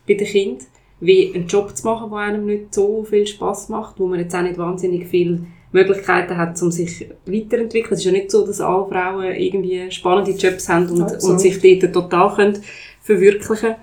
[0.07, 0.67] bei den Kindern,
[0.99, 4.35] wie einen Job zu machen, der einem nicht so viel Spaß macht, wo man jetzt
[4.35, 7.93] auch nicht wahnsinnig viel Möglichkeiten hat, um sich weiterzuentwickeln.
[7.93, 11.23] Es ist ja nicht so, dass alle Frauen irgendwie spannende Jobs haben und, Absolut.
[11.23, 12.59] und sich dort total können
[13.01, 13.75] verwirklichen können.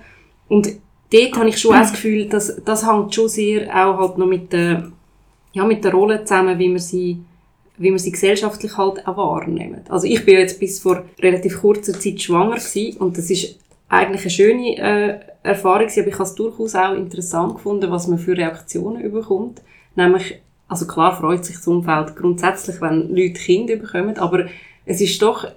[0.49, 0.69] Und
[1.11, 4.51] dort habe ich schon das Gefühl, dass das hängt schon sehr auch halt noch mit
[4.51, 4.91] der,
[5.53, 7.19] ja, mit der Rolle zusammen, wie man sie
[7.77, 9.89] wie man sie gesellschaftlich halt auch wahrnimmt.
[9.89, 13.57] Also ich bin jetzt bis vor relativ kurzer Zeit schwanger gewesen und das ist
[13.89, 18.07] eigentlich eine schöne äh, Erfahrung gewesen, aber ich habe es durchaus auch interessant gefunden, was
[18.07, 19.61] man für Reaktionen überkommt.
[19.95, 24.47] Nämlich, also klar freut sich das Umfeld grundsätzlich, wenn Leute Kinder bekommen, aber
[24.85, 25.47] es ist doch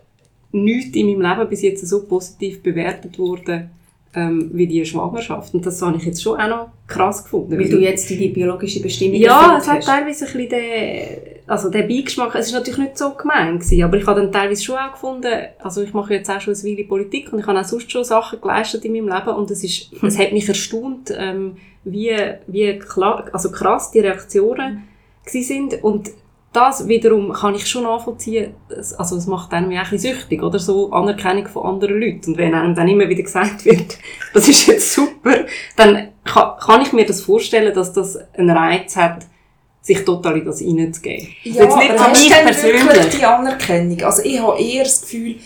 [0.52, 3.70] nichts in meinem Leben bis jetzt so positiv bewertet worden,
[4.14, 5.54] ähm, wie die Schwangerschaft.
[5.54, 7.58] Und das habe ich jetzt schon auch noch krass gefunden.
[7.58, 11.86] Weil du jetzt deine biologische Bestimmung Ja, es hat teilweise ein bisschen den, also den
[11.86, 14.92] Beigeschmack, es ist natürlich nicht so gemein gewesen, aber ich habe dann teilweise schon auch
[14.92, 15.32] gefunden,
[15.62, 18.04] also ich mache jetzt auch schon eine Weile Politik und ich habe auch sonst schon
[18.04, 22.78] Sachen geleistet in meinem Leben und es ist, es hat mich erstaunt, ähm, wie, wie
[22.78, 24.88] klar, also krass die Reaktionen
[25.24, 26.10] gewesen sind und
[26.56, 28.54] das wiederum kann ich schon nachvollziehen,
[28.96, 30.58] also es macht einem ja auch ein bisschen süchtig, oder?
[30.58, 32.30] So Anerkennung von anderen Leuten.
[32.30, 33.98] Und wenn einem dann immer wieder gesagt wird,
[34.32, 35.44] das ist jetzt super,
[35.76, 39.26] dann kann, kann ich mir das vorstellen, dass das einen Reiz hat,
[39.86, 41.28] sich total in das hineinzugeben.
[41.44, 42.84] Ja, Jetzt nicht aber an hast persönlich.
[42.84, 44.02] wirklich die Anerkennung?
[44.02, 45.36] Also ich habe eher das Gefühl,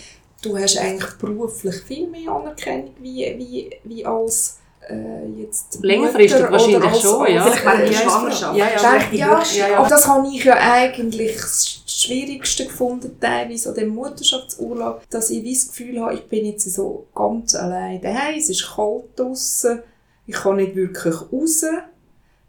[0.41, 4.57] du hast eigentlich beruflich viel mehr Anerkennung wie, wie, wie als
[4.89, 7.43] äh, jetzt Längerfristig Mutter wahrscheinlich oder als, schon, ja.
[7.43, 8.57] Vielleicht während der Schwangerschaft.
[8.57, 8.97] ja, ja.
[9.11, 9.77] Ja, ja, ja.
[9.77, 15.43] aber das habe ich ja eigentlich das Schwierigste gefunden, teilweise an dem Mutterschaftsurlaub, dass ich
[15.43, 19.83] das Gefühl habe, ich bin jetzt so ganz allein daheim, es ist kalt draussen,
[20.25, 21.63] ich kann nicht wirklich raus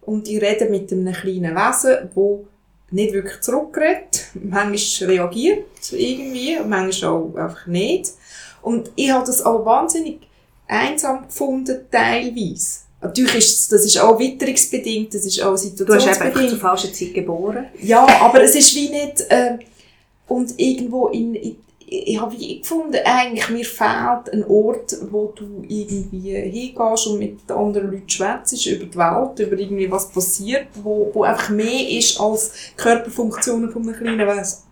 [0.02, 2.46] und ich rede mit einem kleinen Wesen, wo
[2.90, 8.12] nicht wirklich zurückredet, manchmal reagiert irgendwie, manchmal auch einfach nicht.
[8.60, 10.20] Und ich habe das auch wahnsinnig
[10.68, 12.80] einsam gefunden, teilweise.
[13.00, 16.50] Natürlich ist das ist auch witterungsbedingt, das ist auch Du hast eben situationsbedingt.
[16.50, 17.66] zur falschen Zeit geboren.
[17.80, 19.58] Ja, aber es ist wie nicht, ähm,
[20.28, 21.56] und irgendwo in, in
[21.92, 27.90] ich habe gefunden, eigentlich mir fehlt ein Ort, wo du irgendwie hingehst und mit anderen
[27.90, 32.52] Leuten schwätzt über die Welt, über irgendwie was passiert, wo, wo einfach mehr ist als
[32.76, 34.62] Körperfunktionen von einem kleinen Wesen.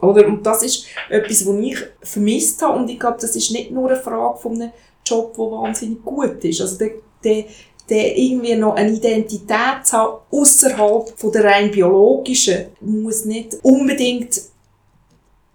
[0.00, 0.26] Oder?
[0.26, 3.90] Und das ist etwas, was ich vermisst habe und ich glaube, das ist nicht nur
[3.90, 4.72] eine Frage von einem
[5.04, 6.62] Job, der wahnsinnig gut ist.
[6.62, 7.44] Also der, der,
[7.90, 14.40] der irgendwie noch eine Identität zu haben, außerhalb von der rein biologischen, muss nicht unbedingt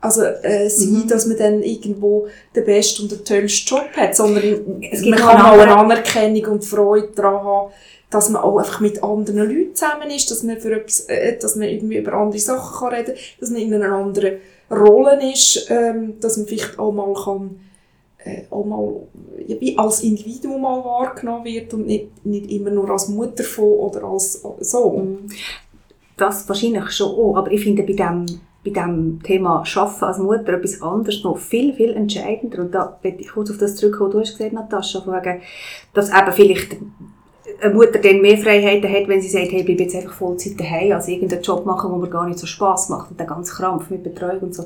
[0.05, 1.07] also, äh, sein, Mhm.
[1.07, 4.43] dass man dann irgendwo den besten und den tollsten Job hat, sondern
[5.05, 7.71] man kann auch eine Anerkennung und Freude daran haben,
[8.09, 11.55] dass man auch einfach mit anderen Leuten zusammen ist, dass man für etwas, äh, dass
[11.55, 14.37] man irgendwie über andere Sachen kann reden, dass man in einer anderen
[14.71, 17.59] Rolle ist, ähm, dass man vielleicht auch mal kann,
[18.23, 18.93] äh, auch mal
[19.47, 23.65] ja, wie als Individuum mal wahrgenommen wird und nicht, nicht immer nur als Mutter von
[23.65, 25.17] oder als so.
[26.17, 28.25] Das wahrscheinlich schon auch, aber ich finde bei dem,
[28.65, 32.59] bei dem Thema Schaffen als Mutter etwas anderes noch viel, viel entscheidender.
[32.59, 35.13] Und da will ich kurz auf das zurückkommen, was du hast gesagt, Natascha, von
[35.93, 36.77] dass eben vielleicht
[37.61, 40.93] eine Mutter dann mehr Freiheiten hat, wenn sie sagt, hey, bleib jetzt einfach Vollzeit daheim,
[40.93, 43.89] als irgendeinen Job machen, wo mir gar nicht so Spass macht und dann ganz krampf
[43.89, 44.63] mit Betreuung und so.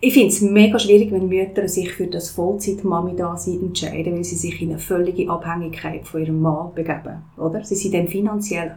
[0.00, 4.62] Ich finde es mega schwierig, wenn Mütter sich für das Vollzeit-Mami-Dasein entscheiden, weil sie sich
[4.62, 7.24] in eine völlige Abhängigkeit von ihrem Mann begeben.
[7.36, 7.64] Oder?
[7.64, 8.76] Sie sind dann finanziell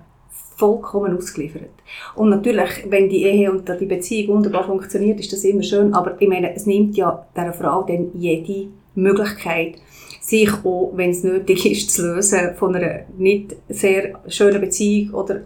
[0.55, 1.71] vollkommen ausgeliefert.
[2.15, 6.21] Und natürlich, wenn die Ehe und die Beziehung wunderbar funktioniert, ist das immer schön, aber
[6.21, 9.75] ich meine, es nimmt ja der Frau dann jede Möglichkeit,
[10.21, 15.41] sich auch, wenn es nötig ist, zu lösen von einer nicht sehr schönen Beziehung oder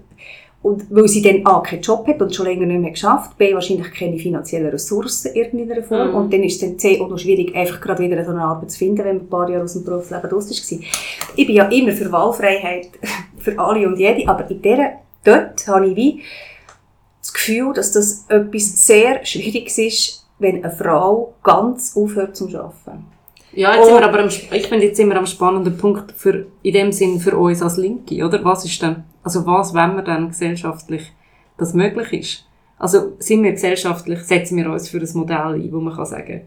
[0.65, 3.53] und weil sie dann A, keinen Job hat und schon länger nicht mehr geschafft, B,
[3.53, 6.15] wahrscheinlich keine finanziellen Ressourcen in irgendeiner Form Mhm.
[6.15, 8.71] und dann ist es dann C, auch noch schwierig, einfach gerade wieder so eine Arbeit
[8.71, 10.79] zu finden, wenn man ein paar Jahre aus dem Berufsleben raus war.
[11.35, 12.89] Ich bin ja immer für Wahlfreiheit
[13.37, 14.89] für alle und jede, aber in dieser,
[15.23, 16.21] dort habe ich wie
[17.21, 23.14] das Gefühl, dass das etwas sehr Schwieriges ist, wenn eine Frau ganz aufhört zum Arbeiten.
[23.55, 23.85] Ja, jetzt Oh.
[23.85, 26.91] sind wir aber am, ich finde jetzt sind wir am spannenden Punkt für, in dem
[26.91, 28.43] Sinn für uns als Linke, oder?
[28.43, 31.11] Was ist denn, also was, wenn wir dann gesellschaftlich
[31.57, 32.45] das möglich ist?
[32.77, 36.41] Also sind wir gesellschaftlich, setzen wir uns für ein Modell ein, wo man kann sagen,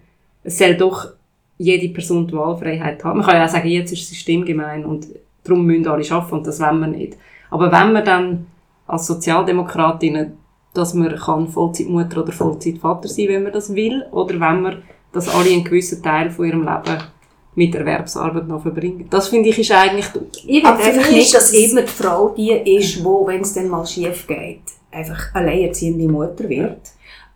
[0.45, 1.09] es soll doch
[1.57, 3.19] jede Person die Wahlfreiheit haben.
[3.19, 5.07] Man kann ja auch sagen, jetzt ist das System gemein und
[5.45, 7.17] darum müssen alle arbeiten und das wollen wir nicht.
[7.51, 8.47] Aber wenn wir dann
[8.87, 10.35] als Sozialdemokratinnen,
[10.75, 15.29] dass man kann Vollzeitmutter oder Vollzeitvater sein, wenn man das will, oder wenn man, dass
[15.29, 16.99] alle einen gewissen Teil von ihrem Leben
[17.55, 19.07] mit Erwerbsarbeit noch verbringen.
[19.11, 20.07] Das finde ich ist eigentlich,
[20.47, 23.69] Ich will einfach nicht, dass das- immer die Frau die ist, wo, wenn es dann
[23.69, 24.61] mal schief geht,
[24.93, 26.79] einfach alleinerziehende Mutter wird.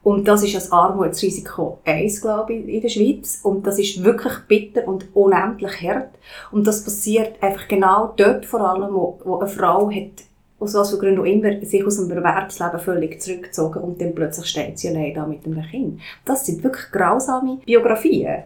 [0.04, 3.40] Und das ist das Armutsrisiko 1, glaube ich, in der Schweiz.
[3.44, 6.10] Und das ist wirklich bitter und unendlich hart.
[6.50, 10.24] Und das passiert einfach genau dort vor allem, wo, wo eine Frau hat
[10.62, 14.46] aus was für Gründen auch immer, sich aus dem Erwerbsleben völlig zurückgezogen und dann plötzlich
[14.46, 16.00] steht sie allein da mit einem Kind.
[16.24, 18.44] Das sind wirklich grausame Biografien.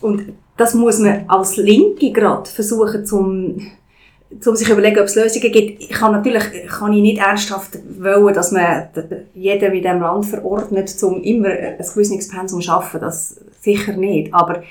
[0.00, 3.70] Und das muss man als Linke gerade versuchen, zum
[4.46, 5.82] um sich überlegen, ob es Lösungen gibt.
[5.82, 8.88] Ich kann natürlich kann ich nicht ernsthaft wollen, dass man
[9.34, 13.00] jeden in diesem Land verordnet, um immer ein gewisses Pensum zu schaffen.
[13.00, 14.32] Das sicher nicht.
[14.32, 14.62] Aber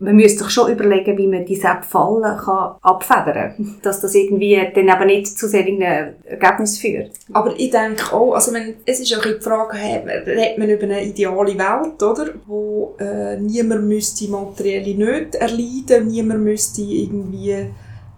[0.00, 3.76] man müsste sich schon überlegen, wie man diese Fallen kann abfedern kann.
[3.82, 7.10] Dass das irgendwie dann eben nicht zu solchen Ergebnissen führt.
[7.32, 11.04] Aber ich denke auch, also wenn, es ist auch die Frage, redet man über eine
[11.04, 12.26] ideale Welt, oder?
[12.46, 17.56] Wo äh, niemand müsste materielle Nöte erleiden, niemand müsste irgendwie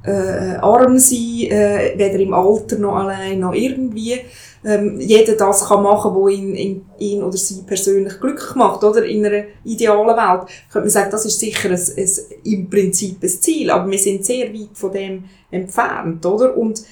[0.05, 4.21] äh, arm sein, äh, weder im Alter noch allein noch irgendwie.
[4.63, 9.05] Ähm, jeder das kann machen, was ihn, ihn, ihn, oder sie persönlich glücklich macht, oder?
[9.05, 10.51] In einer idealen Welt.
[10.71, 12.11] Könnte man sagen, das ist sicher ein, ein,
[12.45, 16.57] im Prinzip ein Ziel, aber wir sind sehr weit von dem entfernt, oder?
[16.57, 16.83] Und,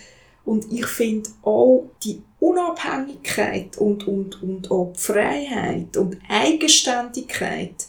[0.46, 7.87] und ich finde auch die Unabhängigkeit und, und, und auch die Freiheit und Eigenständigkeit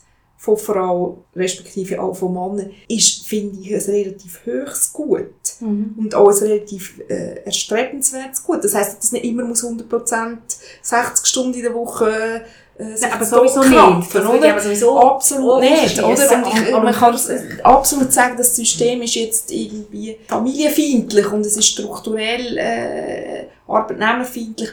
[0.55, 5.33] von Frau, respektive auch von Männern, ist, finde ich, ein relativ höchstes Gut.
[5.59, 5.95] Mhm.
[5.97, 8.63] Und auch ein relativ äh, erstrebenswertes Gut.
[8.63, 10.37] Das heisst, dass nicht immer muss 100%
[10.81, 12.43] 60 Stunden in der Woche
[12.79, 14.15] äh, Nein, aber sowieso nicht.
[14.15, 14.51] Oder?
[14.51, 16.01] Aber sowieso absolut nicht.
[16.01, 16.09] Oder?
[16.09, 17.19] Und ich, man kann
[17.63, 24.69] absolut sagen, das System ist jetzt irgendwie familienfeindlich und es ist strukturell äh, arbeitnehmerfeindlich.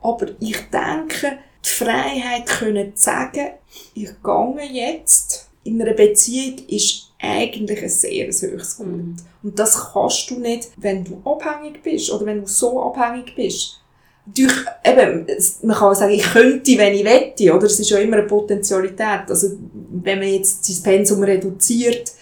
[0.00, 3.50] Aber ich denke, die Freiheit können zu sagen,
[3.94, 8.86] ich gehe jetzt in einer Beziehung ist eigentlich ein sehr höchst Gut.
[8.86, 9.16] Mhm.
[9.42, 13.80] Und das kannst du nicht, wenn du abhängig bist oder wenn du so abhängig bist.
[14.26, 14.52] Durch,
[14.84, 15.26] eben,
[15.62, 17.64] man kann sagen, ich könnte, wenn ich wette, oder?
[17.64, 19.22] Es ist ja immer eine Potentialität.
[19.28, 22.12] Also, wenn man jetzt sein Pensum reduziert,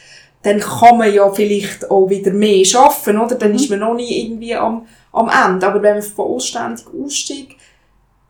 [0.42, 3.34] dann kann man ja vielleicht auch wieder mehr schaffen, oder?
[3.34, 3.56] Dann mhm.
[3.56, 5.66] ist man noch nicht irgendwie am, am Ende.
[5.66, 7.56] Aber wenn man vollständig aussteigt,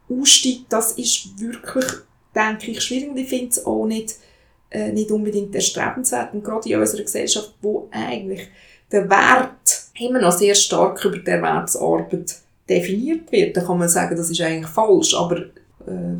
[0.09, 1.87] aussteigt, das ist wirklich,
[2.35, 4.17] denke ich, schwierig und ich finde es auch nicht,
[4.71, 6.35] äh, nicht unbedingt erstrebenswert.
[6.35, 8.49] Und gerade in unserer Gesellschaft, wo eigentlich
[8.91, 12.37] der Wert immer noch sehr stark über die Erwerbsarbeit
[12.69, 15.45] definiert wird, dann kann man sagen, das ist eigentlich falsch, aber äh,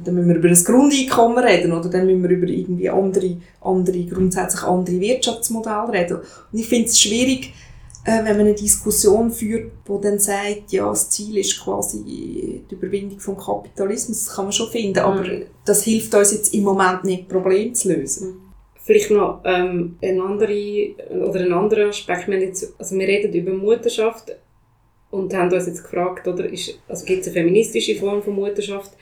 [0.05, 4.05] dann müssen wir über das Grundeinkommen reden oder dann müssen wir über irgendwie andere, andere
[4.05, 6.19] grundsätzlich andere Wirtschaftsmodelle reden.
[6.53, 7.53] Und ich finde es schwierig,
[8.07, 12.75] äh, wenn man eine Diskussion führt, wo dann sagt, ja, das Ziel ist quasi die
[12.75, 15.05] Überwindung vom Kapitalismus, das kann man schon finden, mhm.
[15.05, 15.25] aber
[15.65, 18.41] das hilft uns jetzt im Moment nicht, Probleme zu lösen.
[18.85, 22.29] Vielleicht noch ähm, ein, andere, oder ein anderer Aspekt.
[22.29, 24.37] Wir, jetzt, also wir reden über Mutterschaft
[25.11, 28.93] und haben uns jetzt gefragt, oder, ist, also gibt es eine feministische Form von Mutterschaft?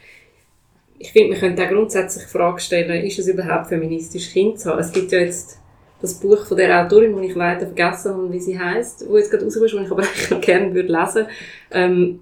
[0.98, 4.70] Ich finde, wir können auch grundsätzlich die Frage stellen, ist es überhaupt feministisch, Kind zu
[4.70, 4.78] haben?
[4.78, 5.58] Es gibt ja jetzt
[6.00, 9.30] das Buch von der Autorin, das ich leider vergessen habe, wie sie heißt, wo jetzt
[9.30, 11.26] gerade rauskommt, das ich aber eigentlich gerne würde lesen
[11.70, 12.20] ähm,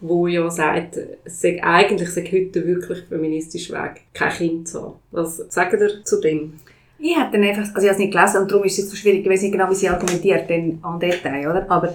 [0.00, 4.94] wo ja sagt, sei, eigentlich sei heute wirklich feministisch Weg, kein Kind zu haben.
[5.12, 6.54] Was sagt ihr zu dem?
[6.98, 8.96] Ich habe dann einfach, also ich habe es nicht gelesen und darum ist es so
[8.96, 11.70] schwierig, ich weiß nicht genau, wie sie argumentiert, dann an Detail, oder?
[11.70, 11.94] Aber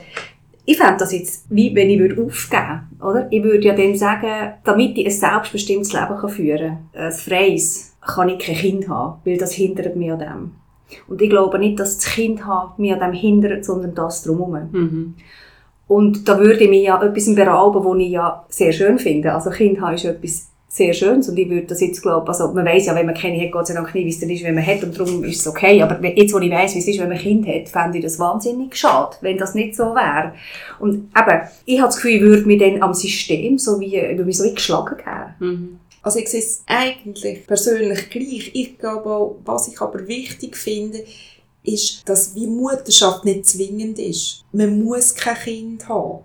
[0.65, 3.27] ich fände das jetzt, wie wenn ich würde aufgeben oder?
[3.31, 8.29] Ich würde ja dann sagen, damit ich ein selbstbestimmtes Leben führen kann, ein freies, kann
[8.29, 10.51] ich kein Kind haben, weil das hindert mich an dem.
[11.07, 12.41] Und ich glaube nicht, dass das Kind
[12.77, 14.69] mich an dem hindert, sondern das drumherum.
[14.71, 15.15] Mhm.
[15.87, 19.33] Und da würde ich mich ja etwas berauben, was ich ja sehr schön finde.
[19.33, 22.63] Also Kind haben ist etwas sehr Schönes und ich würde das jetzt glauben, also man
[22.63, 24.53] weiß ja, wenn man keine hat, Gott sei Dank nicht, wie es dann ist, wenn
[24.53, 26.99] man hat und darum ist es okay, aber jetzt, wo ich weiss, wie es ist,
[26.99, 30.33] wenn man ein Kind hat, fände ich das wahnsinnig schade, wenn das nicht so wäre.
[30.79, 34.23] Und eben, ich habe das Gefühl, ich würde mich dann am System so wie, über
[34.23, 35.35] mich so wie geschlagen geben.
[35.39, 35.79] Mhm.
[36.01, 38.51] Also ich sehe es eigentlich persönlich gleich.
[38.53, 41.03] Ich glaube auch, was ich aber wichtig finde,
[41.63, 44.45] ist, dass wie Mutterschaft nicht zwingend ist.
[44.51, 46.23] Man muss kein Kind haben.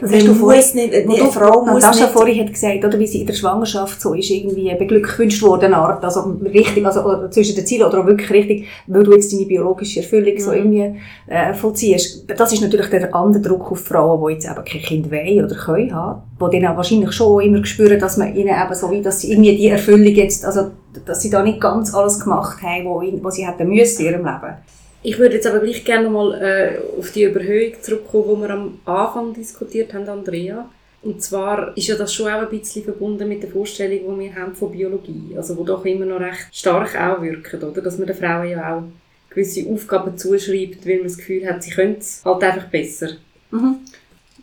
[0.00, 2.12] Das hast du vorhin, nicht, eine du, Frau Natascha nicht...
[2.12, 6.02] vorhin hat gesagt, oder, wie sie in der Schwangerschaft so ist, irgendwie beglückwünscht worden, Art,
[6.02, 10.00] also richtig, also zwischen den Zielen oder auch wirklich richtig, weil du jetzt deine biologische
[10.00, 10.40] Erfüllung mhm.
[10.40, 10.94] so irgendwie
[11.26, 12.24] äh, vollziehst.
[12.34, 15.54] Das ist natürlich der andere Druck auf Frauen, die jetzt eben kein Kind wollen oder
[15.54, 19.02] können haben, die dann auch wahrscheinlich schon immer spüren, dass man ihnen eben so wie,
[19.02, 20.70] dass sie irgendwie die Erfüllung jetzt, also
[21.04, 24.54] dass sie da nicht ganz alles gemacht haben, was sie hätten müssen in ihrem Leben.
[25.02, 28.80] Ich würde jetzt aber gleich gerne mal äh, auf die Überhöhung zurückkommen, die wir am
[28.84, 30.68] Anfang diskutiert haben, Andrea.
[31.02, 34.34] Und zwar ist ja das schon auch ein bisschen verbunden mit der Vorstellung, die wir
[34.34, 35.34] haben von Biologie.
[35.36, 37.80] Also, wo doch immer noch recht stark auch wirken, oder?
[37.80, 38.82] Dass man den Frauen ja auch
[39.30, 43.10] gewisse Aufgaben zuschreibt, weil man das Gefühl hat, sie können es halt einfach besser.
[43.52, 43.76] Mhm.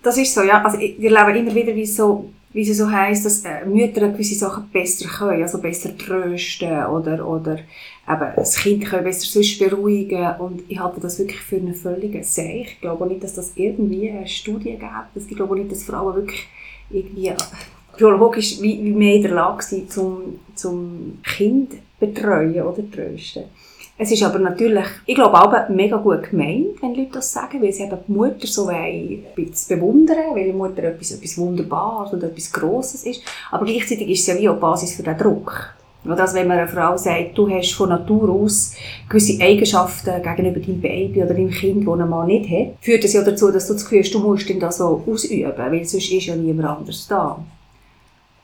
[0.01, 0.63] Das ist so, ja.
[0.63, 4.35] Also, wir erleben immer wieder, wie so wie es so heisst, dass äh, Mütter gewisse
[4.35, 7.59] Sachen besser können, also besser trösten oder, oder
[8.07, 12.23] eben das Kind können besser sonst beruhigen und ich halte das wirklich für einen völligen
[12.23, 12.73] Seich.
[12.73, 15.29] Ich glaube nicht, dass das irgendwie eine Studie gibt.
[15.29, 16.47] Ich glaube nicht, dass Frauen wirklich
[16.89, 17.33] irgendwie
[17.97, 23.43] biologisch wie, wie mehr in der Lage sind, zum, zum Kind betreuen oder trösten.
[23.97, 27.71] Es ist aber natürlich, ich glaube auch mega gut gemeint, wenn Leute das sagen, weil
[27.71, 32.21] sie eben die Mutter so ein bisschen bewundern, weil die Mutter etwas, etwas Wunderbares und
[32.21, 33.21] etwas Grosses ist.
[33.51, 35.74] Aber gleichzeitig ist es ja wie auch Basis für den Druck.
[36.07, 38.73] Also wenn man einer Frau sagt, du hast von Natur aus
[39.09, 43.13] gewisse Eigenschaften gegenüber deinem Baby oder deinem Kind, die ein Mann nicht hat, führt das
[43.13, 46.11] ja dazu, dass du das Gefühl hast, du musst ihn das so ausüben, weil sonst
[46.11, 47.39] ist ja niemand anders da.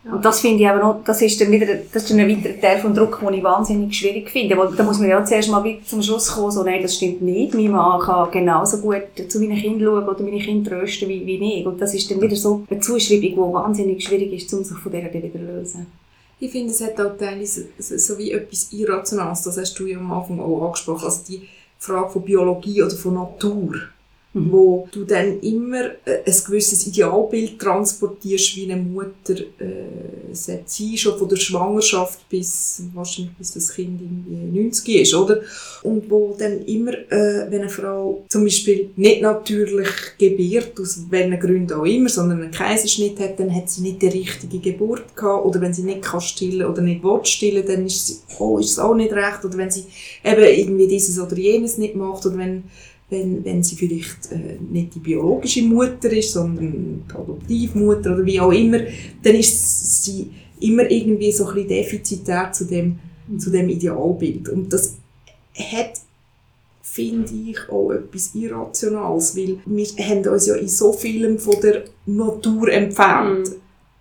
[0.04, 0.14] Ja.
[0.14, 2.60] Und das finde ich aber noch, das ist dann wieder, das ist dann ein weiterer
[2.60, 4.58] Teil vom Druck, den ich wahnsinnig schwierig finde.
[4.58, 7.54] Weil da muss man ja zuerst mal zum Schluss kommen, so, nein, das stimmt nicht.
[7.54, 11.60] Mein Mann kann genauso gut zu meinen Kindern schauen oder meine Kinder trösten wie, wie
[11.60, 11.68] ich.
[11.68, 14.92] Und das ist dann wieder so eine Zuschreibung, die wahnsinnig schwierig ist, um sich von
[14.92, 15.86] der wieder zu lösen.
[16.44, 19.44] Ich finde, es hat auch teilweise so, so wie etwas Irrationales.
[19.44, 21.06] Das hast du ja am Anfang auch angesprochen.
[21.06, 23.76] Also die Frage von Biologie oder von Natur
[24.34, 24.52] mhm.
[24.52, 30.64] wo du dann immer äh, ein gewisses Idealbild transportierst, wie eine Mutter äh, sein,
[30.96, 35.42] schon von der Schwangerschaft bis wahrscheinlich bis das Kind irgendwie 90 ist, oder?
[35.84, 41.40] Und wo dann immer, äh, wenn eine Frau zum Beispiel nicht natürlich gebiert, aus welchen
[41.40, 45.46] Gründen auch immer, sondern einen Kaiserschnitt hat, dann hat sie nicht die richtige Geburt gehabt,
[45.46, 48.72] oder wenn sie nicht kann stillen oder nicht will stillen, dann ist, sie, oh, ist
[48.72, 49.86] es auch nicht recht, oder wenn sie
[50.24, 52.64] eben irgendwie dieses oder jenes nicht macht, oder wenn
[53.12, 58.40] wenn, wenn sie vielleicht äh, nicht die biologische Mutter ist, sondern die Adoptivmutter oder wie
[58.40, 58.80] auch immer,
[59.22, 63.00] dann ist sie immer irgendwie so ein bisschen defizitär zu dem,
[63.38, 64.48] zu dem Idealbild.
[64.50, 64.96] Und das
[65.56, 65.92] hat,
[66.82, 71.84] finde ich, auch etwas Irrationales, weil wir haben uns ja in so vielem von der
[72.06, 73.50] Natur entfernt.
[73.50, 73.56] Mhm.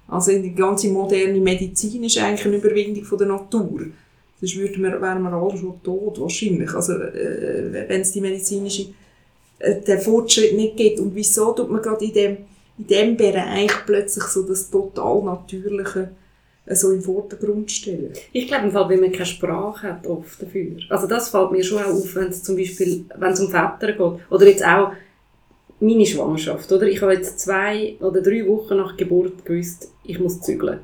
[0.06, 3.86] Also die ganze moderne Medizin ist eigentlich eine Überwindung von der Natur.
[4.40, 6.72] Sonst würden wir, wären wir alle schon tot, wahrscheinlich.
[6.74, 8.86] Also, äh, wenn es die medizinische
[9.60, 11.00] äh, den Fortschritt nicht gibt.
[11.00, 12.36] Und wieso tut man gerade in dem,
[12.78, 16.10] in dem Bereich plötzlich so das total Natürliche
[16.66, 18.12] äh, so im Vordergrund stellen?
[18.32, 20.76] Ich glaube, im Fall, weil man keine Sprache hat oft dafür.
[20.88, 23.92] Also das fällt mir schon auch auf, wenn es zum Beispiel, wenn es um Väter
[23.92, 24.20] geht.
[24.30, 24.92] Oder jetzt auch
[25.78, 26.86] meine Schwangerschaft, oder?
[26.86, 30.80] Ich habe jetzt zwei oder drei Wochen nach Geburt gewusst, ich muss zügeln.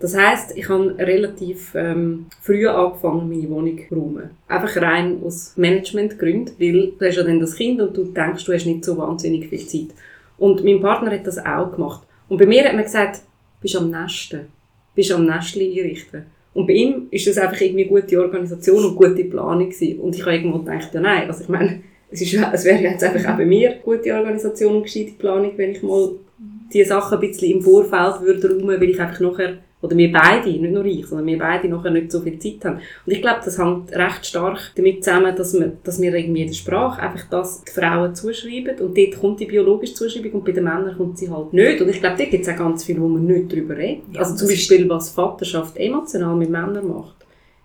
[0.00, 4.30] Das heißt, ich habe relativ ähm, früh angefangen, meine Wohnung zu räumen.
[4.46, 8.52] Einfach rein aus Managementgründen, weil du hast ja dann das Kind und du denkst, du
[8.52, 9.96] hast nicht so wahnsinnig viel Zeit.
[10.38, 12.06] Und mein Partner hat das auch gemacht.
[12.28, 13.22] Und bei mir hat man gesagt,
[13.60, 14.46] bist am Nesten,
[14.94, 16.26] bist am Nestchen einrichten.
[16.54, 19.98] Und bei ihm ist das einfach irgendwie gute Organisation und gute Planung gewesen.
[20.00, 23.02] Und ich habe irgendwo gedacht, ja nein, also ich meine, es, ist, es wäre jetzt
[23.02, 26.12] einfach auch bei mir gute Organisation und gescheite Planung, wenn ich mal
[26.72, 30.50] die Sachen ein bisschen im Vorfeld würde räumen, weil ich einfach nachher oder wir beide,
[30.50, 32.80] nicht nur ich, sondern wir beide nachher nicht so viel Zeit haben.
[33.06, 36.48] Und ich glaube, das hängt recht stark damit zusammen, dass wir, dass wir irgendwie in
[36.48, 40.52] der Sprache einfach das die Frauen zuschreiben und dort kommt die biologische Zuschreibung und bei
[40.52, 41.80] den Männern kommt sie halt nicht.
[41.80, 44.04] Und ich glaube, dort gibt es auch ganz viel, wo man nicht darüber redet.
[44.12, 47.16] Ja, also zum Beispiel, was Vaterschaft emotional mit Männern macht,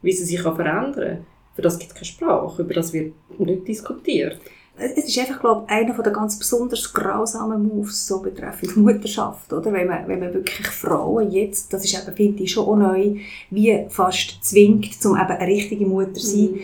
[0.02, 1.26] wie sie sich verändern kann.
[1.56, 4.40] Für das gibt es keine Sprache, über das wird nicht diskutiert
[4.76, 9.72] es ist einfach, glaube ich, einer der ganz besonders grausamen Moves so betreffend Mutterschaft, oder?
[9.72, 13.18] Wenn man, wenn man wirklich Frauen jetzt, das ist eben, finde ich, schon auch neu,
[13.52, 16.60] wie fast zwingt, um eben eine richtige Mutter zu sein, mhm.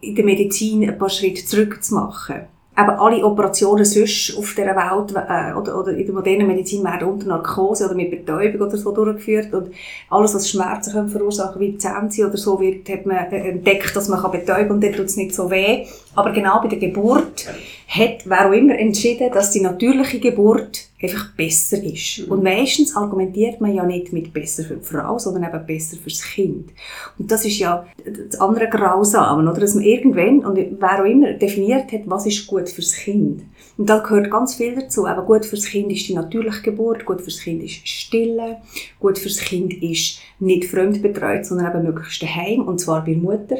[0.00, 2.46] in der Medizin ein paar Schritte zurück zu machen
[2.78, 7.08] eben alle Operationen sonst auf dieser Welt äh, oder, oder in der modernen Medizin werden
[7.08, 9.72] unter Narkose oder mit Betäubung oder so durchgeführt und
[10.08, 14.22] alles, was Schmerzen können verursachen wie Zähne oder so, wird, hat man entdeckt, dass man
[14.30, 15.86] betäuben kann und dann tut es nicht so weh.
[16.14, 17.46] Aber genau bei der Geburt
[17.88, 22.26] hat wer auch immer entschieden, dass die natürliche Geburt einfach besser ist.
[22.26, 22.32] Mhm.
[22.32, 26.22] Und meistens argumentiert man ja nicht mit besser für die Frau, sondern eben besser fürs
[26.22, 26.70] Kind.
[27.18, 29.60] Und das ist ja das andere Grausame, oder?
[29.60, 33.42] Dass man irgendwann, und wer auch immer, definiert hat, was ist gut fürs Kind.
[33.76, 35.06] Und da gehört ganz viel dazu.
[35.06, 38.58] Aber gut fürs Kind ist die natürliche Geburt, gut fürs Kind ist Stille,
[38.98, 43.56] gut fürs Kind ist nicht fremdbetreut, sondern eben möglichst daheim, und zwar bei der Mutter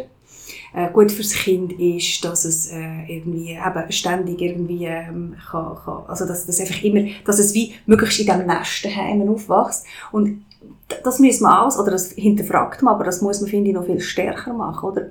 [0.79, 6.05] äh, gut fürs Kind ist, dass es äh, irgendwie eben ständig irgendwie ähm, kann, kann,
[6.07, 10.45] also dass, dass einfach immer, dass es wie möglichst in diesem Nest daheim aufwächst und
[11.03, 13.87] das muss man aus, oder das hinterfragt man, aber das muss man, finde ich, noch
[13.87, 15.09] viel stärker machen, oder?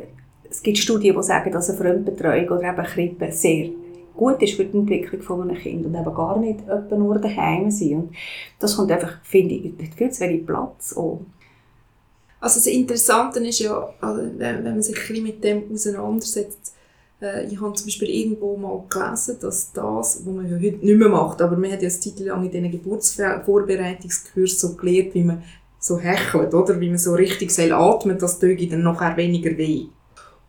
[0.49, 3.69] Es gibt Studien, die sagen, dass eine Fremdbetreuung oder eben Krippe sehr
[4.15, 7.93] gut ist für die Entwicklung von einem Kind und eben gar nicht nur daheim sein.
[7.93, 8.15] Und
[8.59, 11.19] das kommt einfach, finde ich, viel zu wenig Platz auch.
[12.39, 16.73] Also das Interessante ist ja, also, wenn man sich ein mit dem auseinandersetzt,
[17.21, 20.99] Äh, ich habe zum Beispiel irgendwo mal gelesen, dass das, was man ja heute nicht
[20.99, 25.23] mehr macht, aber man hat ja eine Zeit lang in diesen Geburtsvorbereitungskursen so gelernt, wie
[25.23, 25.43] man
[25.79, 26.79] so hechelt, oder?
[26.79, 29.87] Wie man so richtig soll atmen, das tut dann nachher weniger weh.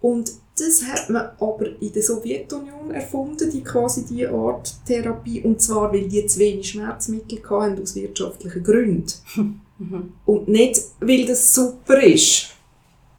[0.01, 5.61] Und das hat man aber in der Sowjetunion erfunden, die quasi diese Art Therapie, und
[5.63, 9.07] zwar, weil die zu wenig Schmerzmittel hatten aus wirtschaftlichen Gründen.
[10.27, 12.49] und nicht, weil das super ist.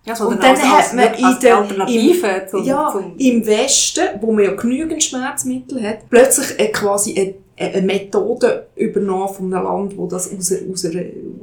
[0.05, 4.31] Ja, Und dann hat man in als der- Alternative zum, Ja, zum im Westen, wo
[4.31, 9.97] man ja genügend Schmerzmittel hat, plötzlich eine, quasi eine, eine Methode übernommen von einem Land,
[9.97, 10.87] wo das aus, aus,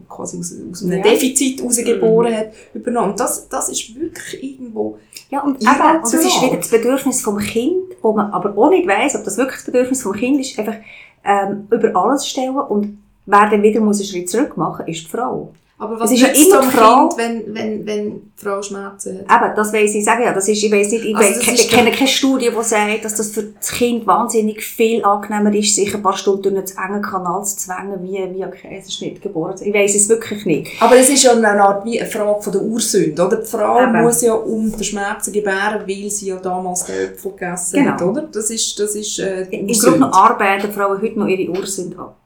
[0.08, 1.02] quasi aus, aus einem Ja.
[1.02, 3.10] Defizit herausgeboren hat, übernommen.
[3.10, 4.98] Und Das, das ist wirklich irgendwo...
[5.30, 8.70] Ja, und, eben, und das ist wieder das Bedürfnis vom Kind, wo man aber auch
[8.70, 10.76] nicht weiss, ob das wirklich das Bedürfnis vom Kind ist, einfach
[11.24, 15.10] ähm, über alles stellen und wer dann wieder muss einen Schritt zurück machen, ist die
[15.10, 15.52] Frau.
[15.78, 19.20] Aber Es was ist ja immer die Frage- Kind, wenn, wenn, wenn die Frau Schmerzen
[19.28, 19.42] hat?
[19.44, 21.60] Eben, das weiss ich sagen, ja, das ist, ich weiss nicht, ich, Also weiss, das
[21.60, 25.74] ich, kenne keine Studie, die sagt, dass das für das Kind wahnsinnig viel angenehmer ist,
[25.74, 29.54] sich ein paar Stunden durch einen engen Kanal zu zwängen, wie, wie ein Kaiserschnitt geboren
[29.60, 30.70] Ich weiss es wirklich nicht.
[30.80, 33.36] Aber es ist ja eine Art wie eine Frage von der Ursünde, oder?
[33.36, 34.00] Die Frau Eben.
[34.00, 37.90] muss ja um den Schmerzen gebären, weil sie ja damals den Äpfel gegessen Genau.
[37.92, 38.22] hat, oder?
[38.32, 39.66] Das ist, das ist äh, Im.
[39.68, 42.16] Grunde arbeiten Frauen heute noch ihre Ursünde ab.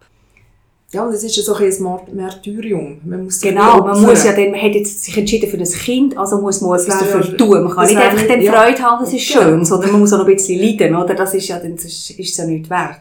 [0.93, 3.01] Ja, und es ist ja so ein bisschen ein Märtyrium.
[3.05, 5.64] Man muss sich Genau, man muss ja dann, man hat jetzt sich entschieden für ein
[5.64, 7.62] Kind, also muss man etwas dafür ja- tun.
[7.64, 8.53] Man kann nicht einfach dann ja.
[8.53, 9.43] Freude haben, das ist Genau.
[9.45, 11.14] schön, sondern man muss auch noch ein bisschen leiden, oder?
[11.14, 13.01] Das ist ja dann, das ist, ist ja nicht wert.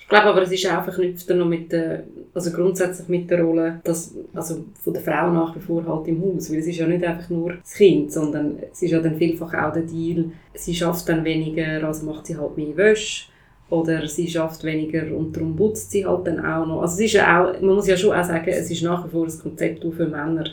[0.00, 3.80] Ich glaube aber, es ist auch verknüpft noch mit der, also grundsätzlich mit der Rolle,
[3.84, 6.86] dass, also von der Frau nach wie vor halt im Haus, weil es ist ja
[6.86, 10.74] nicht einfach nur das Kind, sondern es ist ja dann vielfach auch der Deal, sie
[10.74, 13.24] schafft dann weniger, also macht sie halt mehr Wäsche,
[13.70, 16.82] oder sie schafft weniger und darum putzt sie halt dann auch noch.
[16.82, 19.10] Also es ist ja auch, man muss ja schon auch sagen, es ist nach wie
[19.10, 20.44] vor ein Konzept, das für Männer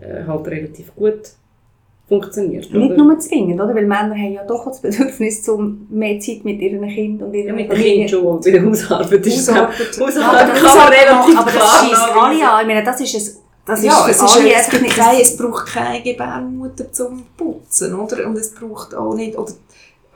[0.00, 1.20] äh, halt relativ gut
[2.08, 2.72] funktioniert.
[2.72, 2.96] Nicht oder?
[3.04, 3.74] nur zwingend, oder?
[3.74, 7.48] Weil Männer haben ja doch das Bedürfnis, zum mehr Zeit mit ihren Kindern und ihrer
[7.48, 7.96] ja, mit dem Familie.
[8.06, 10.00] Kind schon, aber bei der Hausarbeit ist es auch- Hausarbeit.
[10.00, 12.60] Hausarbeit das, man relativ aber das klar schießt alle an.
[12.60, 15.20] Ich meine, das ist es, das ist ja, für es, ist es, gibt nicht keine,
[15.20, 18.26] es braucht keine Gebärmutter zum Putzen, oder?
[18.26, 19.52] Und es braucht auch nicht, oder,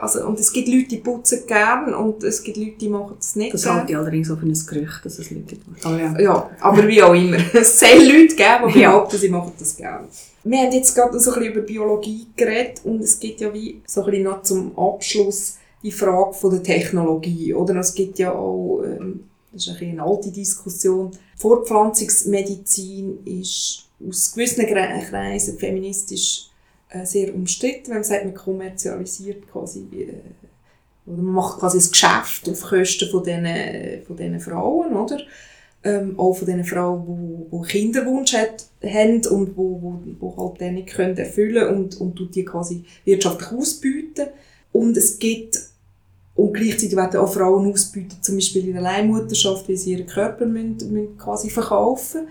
[0.00, 3.36] also, und es gibt Leute, die putzen gern und es gibt Leute, die machen es
[3.36, 3.76] nicht Das gern.
[3.76, 5.84] halte ich allerdings auch für ein Gerücht, dass es Leute gibt.
[5.84, 6.20] Aber ja.
[6.20, 7.36] Ja, aber wie auch immer.
[7.54, 10.08] Es soll Leute geben, die behaupten, sie machen das gerne.
[10.42, 13.82] Wir haben jetzt gerade so ein bisschen über Biologie geredet und es gibt ja wie
[13.86, 17.52] so ein bisschen noch zum Abschluss die Frage von der Technologie.
[17.54, 23.86] Oder es gibt ja auch, ähm, das ist ein bisschen eine alte Diskussion, Fortpflanzungsmedizin ist
[24.08, 26.49] aus gewissen Kreisen feministisch
[27.04, 32.48] sehr umstritten, wenn man sagt, man kommerzialisiert quasi äh, oder man macht quasi ein Geschäft
[32.48, 35.18] auf Kosten von diesen, von diesen Frauen, oder?
[35.82, 40.60] Ähm, auch von diesen Frauen, die, die Kinderwunsch hat, haben und wo, wo, wo halt
[40.60, 44.26] den nicht können erfüllen und, und die quasi wirtschaftlich ausbieten.
[44.72, 45.58] Und es gibt,
[46.34, 50.44] und gleichzeitig werden auch Frauen ausbieten, zum Beispiel in der Leihmutterschaft, weil sie ihren Körper
[50.44, 52.28] müssen, müssen quasi verkaufen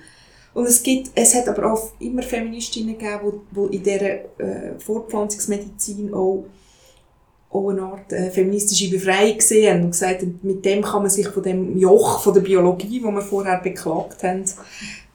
[0.60, 4.80] und es gibt, es hat aber auch immer Feministinnen gegeben, die, die in dieser äh,
[4.80, 6.46] Fortpflanzungsmedizin auch
[7.52, 11.10] auch eine Art äh, feministische Befreiung gesehen haben und gesagt haben, mit dem kann man
[11.10, 14.44] sich von dem Joch von der Biologie, wo wir vorher beklagt haben,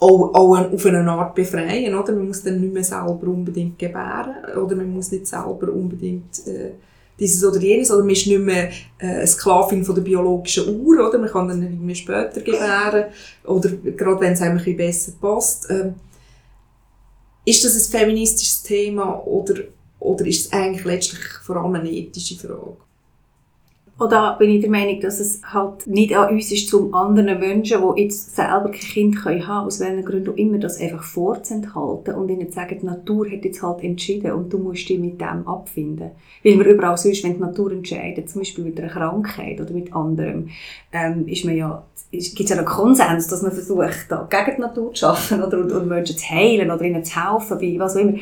[0.01, 2.12] auch, auch ein- auf eine Art befreien, oder?
[2.12, 6.72] Man muss dann nicht mehr selber unbedingt gebären, oder man muss nicht selber unbedingt äh,
[7.19, 11.19] dieses oder jenes, oder man ist nicht mehr äh, Sklavin von der biologischen Uhr, oder?
[11.19, 13.07] Man kann dann irgendwie später gebären,
[13.45, 15.71] oder gerade wenn es einem ein bisschen besser passt.
[15.71, 15.95] Ähm,
[17.45, 19.55] ist das ein feministisches Thema, oder
[20.05, 22.77] oder ist es eigentlich letztlich vor allem eine ethische Frage?
[23.97, 27.38] Und da bin ich der Meinung, dass es halt nicht an uns ist, zum anderen
[27.38, 31.05] Menschen, die jetzt selber kein Kind können haben aus welchen Gründen auch immer, das einfach
[31.05, 34.99] vorzuenthalten und ihnen zu sagen, die Natur hat jetzt halt entschieden und du musst dich
[34.99, 36.11] mit dem abfinden.
[36.42, 39.95] Weil man überall sonst, wenn die Natur entscheidet, zum Beispiel mit einer Krankheit oder mit
[39.95, 40.49] anderem,
[40.92, 44.61] ähm, ist man ja, gibt es ja einen Konsens, dass man versucht, da gegen die
[44.61, 47.95] Natur zu arbeiten oder und, und Menschen zu heilen oder ihnen zu helfen, bei was
[47.95, 48.18] auch immer.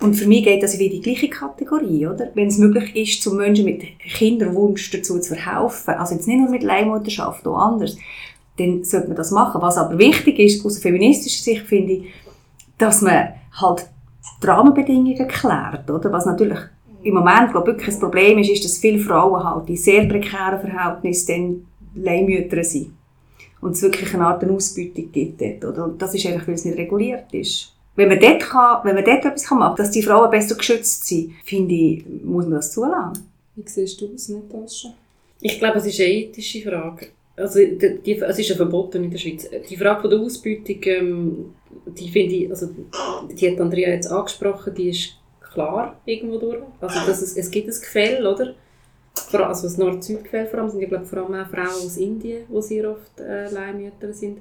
[0.00, 2.30] Und für mich geht das in die gleiche Kategorie, oder?
[2.34, 6.50] Wenn es möglich ist, zum Menschen mit Kinderwunsch dazu zu verhelfen, also jetzt nicht nur
[6.50, 7.96] mit Leihmutterschaft, auch anders,
[8.58, 9.60] dann sollte man das machen.
[9.60, 12.04] Was aber wichtig ist, aus feministischer Sicht finde ich,
[12.76, 13.88] dass man halt
[14.40, 16.12] die Rahmenbedingungen klärt, oder?
[16.12, 16.58] Was natürlich
[17.02, 20.06] im Moment, glaube ich, wirklich ein Problem ist, ist, dass viele Frauen halt in sehr
[20.06, 22.92] prekären Verhältnissen dann Leihmütter sind.
[23.60, 25.84] Und es wirklich eine Art Ausbeutung gibt dort, oder?
[25.84, 27.74] Und das ist einfach, weil es nicht reguliert ist.
[27.98, 31.04] Wenn man dort, kann, wenn man dort etwas machen kann, dass die Frauen besser geschützt
[31.08, 33.28] sind, finde ich, muss man das zulassen.
[33.56, 34.94] Wie siehst du das, Natascha?
[35.40, 37.08] Ich glaube, es ist eine ethische Frage.
[37.36, 39.50] Also, die, die, es ist ja verboten in der Schweiz.
[39.68, 41.54] Die Frage von der Ausbeutung, ähm,
[41.86, 42.68] die finde ich, also,
[43.32, 45.14] die hat Andrea jetzt angesprochen, die ist
[45.52, 46.62] klar irgendwo durch.
[46.80, 48.54] Also dass es, es gibt ein Gefälle, oder?
[49.28, 52.44] Vor, also das Nord-Süd-Gefälle vor allem sind ja glaube vor allem auch Frauen aus Indien,
[52.48, 54.38] die sehr oft äh, Leihmütter sind.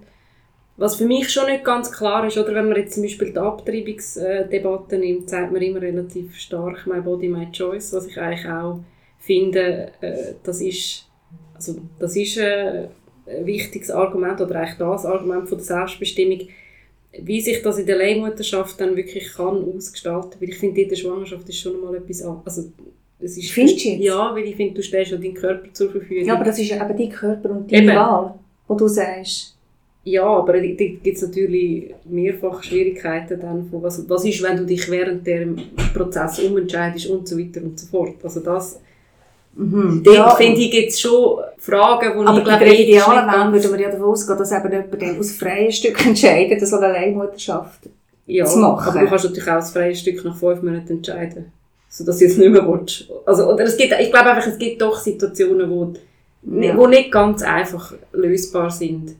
[0.78, 3.40] Was für mich schon nicht ganz klar ist, oder wenn man jetzt zum Beispiel die
[3.40, 8.80] Abtreibungsdebatte nimmt, sagt man immer relativ stark «My Body, My Choice», was ich eigentlich auch
[9.18, 11.10] finde, äh, das ist,
[11.56, 12.90] also das ist äh,
[13.26, 16.48] ein wichtiges Argument, oder eigentlich das Argument von der Selbstbestimmung,
[17.20, 20.96] wie sich das in der Leihmutterschaft dann wirklich kann ausgestalten, weil ich finde, in der
[20.96, 22.66] Schwangerschaft ist schon mal etwas an, also
[23.20, 24.04] es ist Findest du jetzt?
[24.04, 26.26] Ja, weil ich finde, du stellst ja deinen Körper zur Verfügung.
[26.26, 27.96] Ja, aber das ist eben dein Körper und deine Eben.
[27.96, 28.36] Wahl,
[28.68, 29.57] wo du sagst.
[30.10, 34.66] Ja, aber da gibt es natürlich mehrfach Schwierigkeiten dann von was, was ist, wenn du
[34.66, 35.58] dich während dem
[35.94, 38.16] Prozess umentscheidest und so weiter und so fort.
[38.24, 38.80] Also das,
[39.60, 40.04] Mhm.
[40.06, 43.82] da finde ich jetzt schon Fragen, wo aber ich glaube, in idealen ganz- würden wir
[43.86, 47.90] ja davon ausgehen, dass eben jemand dann aus freien Stück entscheidet, dass er eine Leihmutterschaft
[48.28, 48.90] ja, zu machen.
[48.92, 51.52] aber du kannst natürlich auch das freie Stück nach fünf Monaten entscheiden,
[51.90, 53.10] sodass du jetzt nicht mehr willst.
[53.26, 55.94] Also, oder es gibt, ich glaube einfach, es gibt doch Situationen, wo,
[56.62, 56.78] Ja.
[56.78, 59.16] wo nicht ganz einfach lösbar sind.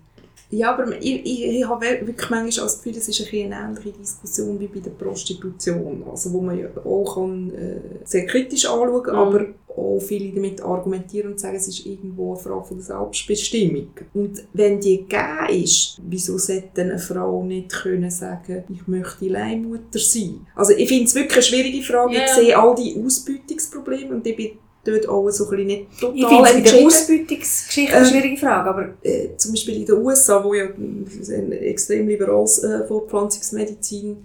[0.50, 3.70] Ja, aber ich, ich, ich habe wirklich manchmal auch das Gefühl, es ist ein eine
[3.78, 6.04] ähnliche Diskussion wie bei der Prostitution.
[6.10, 9.22] Also wo man ja auch kann, äh, sehr kritisch anschauen kann, Mhm.
[9.22, 13.90] aber auch viele damit argumentieren und sagen, es ist irgendwo eine Frage von der Selbstbestimmung.
[14.14, 19.28] Und wenn die gegeben ist, wieso sollte denn eine Frau nicht können sagen, ich möchte
[19.28, 20.48] Leihmutter sein?
[20.56, 22.16] Also ich finde es wirklich eine schwierige Frage.
[22.16, 22.24] Ja.
[22.26, 24.52] Ich sehe all die Ausbeutungsprobleme und ich bin
[24.88, 28.38] dort auch so ein bisschen nicht total Ich finde bei der Ausbeutungsgeschichte eine Äh, schwierige
[28.38, 34.18] Frage, aber äh, zum Beispiel in den USA, wo ja ein extrem liberales äh, Fortpflanzungsmedizin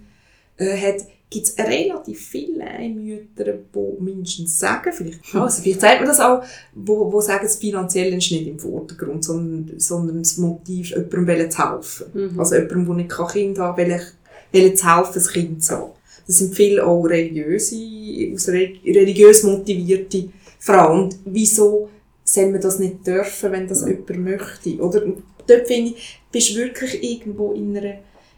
[0.57, 6.07] äh, hat, gibt es relativ viele Leihmütter, die mindestens sagen, vielleicht, also vielleicht sagt man
[6.07, 6.43] das auch,
[6.75, 11.51] wo, wo sagen, das Finanzielle ist nicht im Vordergrund, sondern, sondern das Motiv, jemandem wollen
[11.51, 12.05] zu helfen.
[12.13, 12.39] Mhm.
[12.39, 14.01] Also jemandem, der nicht kein Kind haben kann, wollen,
[14.51, 15.91] wollen zu helfen, ein Kind zu haben.
[16.27, 17.75] Das sind viele auch religiöse,
[18.33, 20.29] aus religiös motivierte
[20.63, 21.03] Frauen.
[21.03, 21.89] Und wieso
[22.23, 24.77] soll man das nicht dürfen, wenn das jemand möchte?
[24.77, 25.03] Oder?
[25.03, 27.95] Und dort finde ich, bist du wirklich irgendwo in, einer,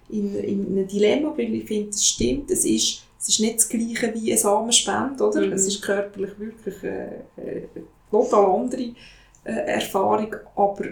[0.10, 3.70] in, in einem Dilemma, weil ich finde, es stimmt, es ist, es ist nicht das
[3.70, 5.46] Gleiche wie ein Samenspende, oder?
[5.46, 5.54] Mhm.
[5.54, 7.68] Es ist körperlich wirklich äh, eine
[8.10, 8.96] total andere
[9.44, 10.86] äh, Erfahrung, aber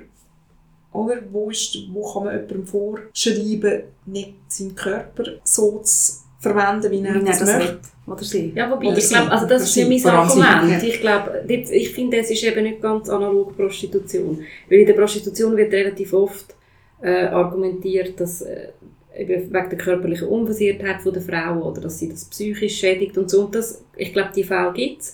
[0.91, 1.17] oder?
[1.31, 7.15] Wo, ist, wo kann man jemandem vorschreiben, nicht seinen Körper so zu verwenden, wie er
[7.15, 7.79] wie er das das möchte?
[8.06, 8.51] Oder sie.
[8.54, 10.10] Ja, wobei, Oder ich glaube, also das ist ja mein sie.
[10.10, 10.84] Argument.
[10.84, 14.43] Ich glaube, ich finde, es ist eben nicht ganz analog Prostitution.
[14.70, 16.54] Weil in der Prostitution wird relativ oft
[17.01, 18.70] äh, argumentiert, dass äh,
[19.18, 23.45] wegen der körperlichen Unversiertheit von der Frau oder dass sie das psychisch schädigt und so.
[23.45, 25.14] Und das, ich glaube, die Fälle gibt es.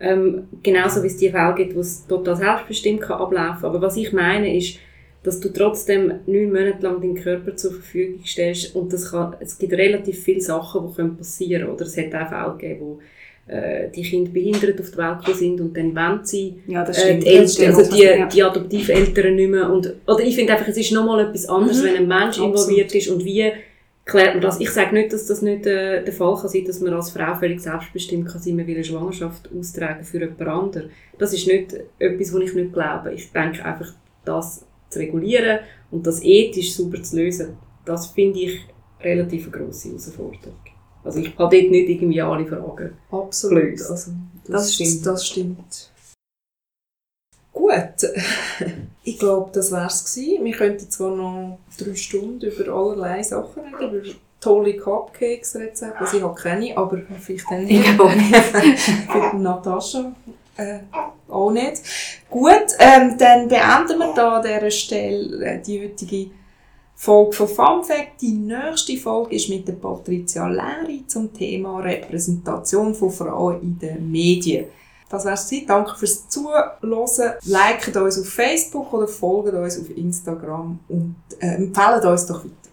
[0.00, 3.96] Ähm, genauso wie es die Fälle gibt, wo es total selbstbestimmt kann ablaufen Aber was
[3.96, 4.78] ich meine ist,
[5.28, 9.58] dass du trotzdem neun Monate lang deinen Körper zur Verfügung stellst und das kann, es
[9.58, 11.74] gibt relativ viele Sachen, die können passieren können.
[11.74, 12.98] Oder es hat auch Fälle gegeben, wo
[13.52, 17.18] äh, die Kinder behindert auf die Welt sind und dann wollen sie Ja, das äh,
[17.18, 19.70] die, Eltern, also die, die Adoptiveltern nicht mehr.
[19.70, 21.86] Und, oder ich finde einfach, es ist nochmal etwas anderes, Mhm.
[21.86, 22.54] wenn ein Mensch Absolut.
[22.54, 23.52] involviert ist und wie
[24.06, 24.58] klärt man das.
[24.60, 27.34] Ich sage nicht, dass das nicht äh, der Fall kann sein, dass man als Frau
[27.34, 30.90] völlig selbstbestimmt kann sein, man will eine Schwangerschaft austragen für jemand anderen.
[31.18, 33.12] Das ist nicht etwas, was ich nicht glaube.
[33.12, 33.92] Ich denke einfach,
[34.24, 35.60] das zu regulieren
[35.90, 38.60] und das ethisch sauber zu lösen, das finde ich
[39.00, 40.56] relativ eine grosse Herausforderung.
[41.04, 42.98] Also ich habe dort nicht irgendwie alle Fragen.
[43.10, 43.62] Absolut.
[43.62, 43.90] Gelöst.
[43.90, 44.10] Also,
[44.46, 45.06] Das stimmt.
[45.06, 45.90] Das stimmt.
[47.52, 47.74] Gut.
[49.04, 50.44] Ich glaube, das war es gewesen.
[50.44, 56.22] Wir könnten zwar noch drei Stunden über allerlei Sachen reden, über tolle Cupcakes-Rezepte, also ich
[56.22, 58.34] habe keine, aber vielleicht dann Ich habe auch nicht.
[58.36, 60.12] für die Natascha
[60.58, 60.80] äh,
[61.28, 61.82] auch nicht.
[62.28, 66.30] Gut, ähm, dann beenden wir da an dieser Stelle äh, die heutige
[66.94, 68.20] Folge von Fun Fact.
[68.20, 74.10] Die nächste Folge ist mit der Patricia Leri zum Thema Repräsentation von Frauen in den
[74.10, 74.66] Medien.
[75.08, 75.66] Das gewesen.
[75.66, 76.70] Danke fürs Zuhören.
[76.82, 82.67] Liket uns auf Facebook oder folgt uns auf Instagram und äh, empfehlen uns doch weiter.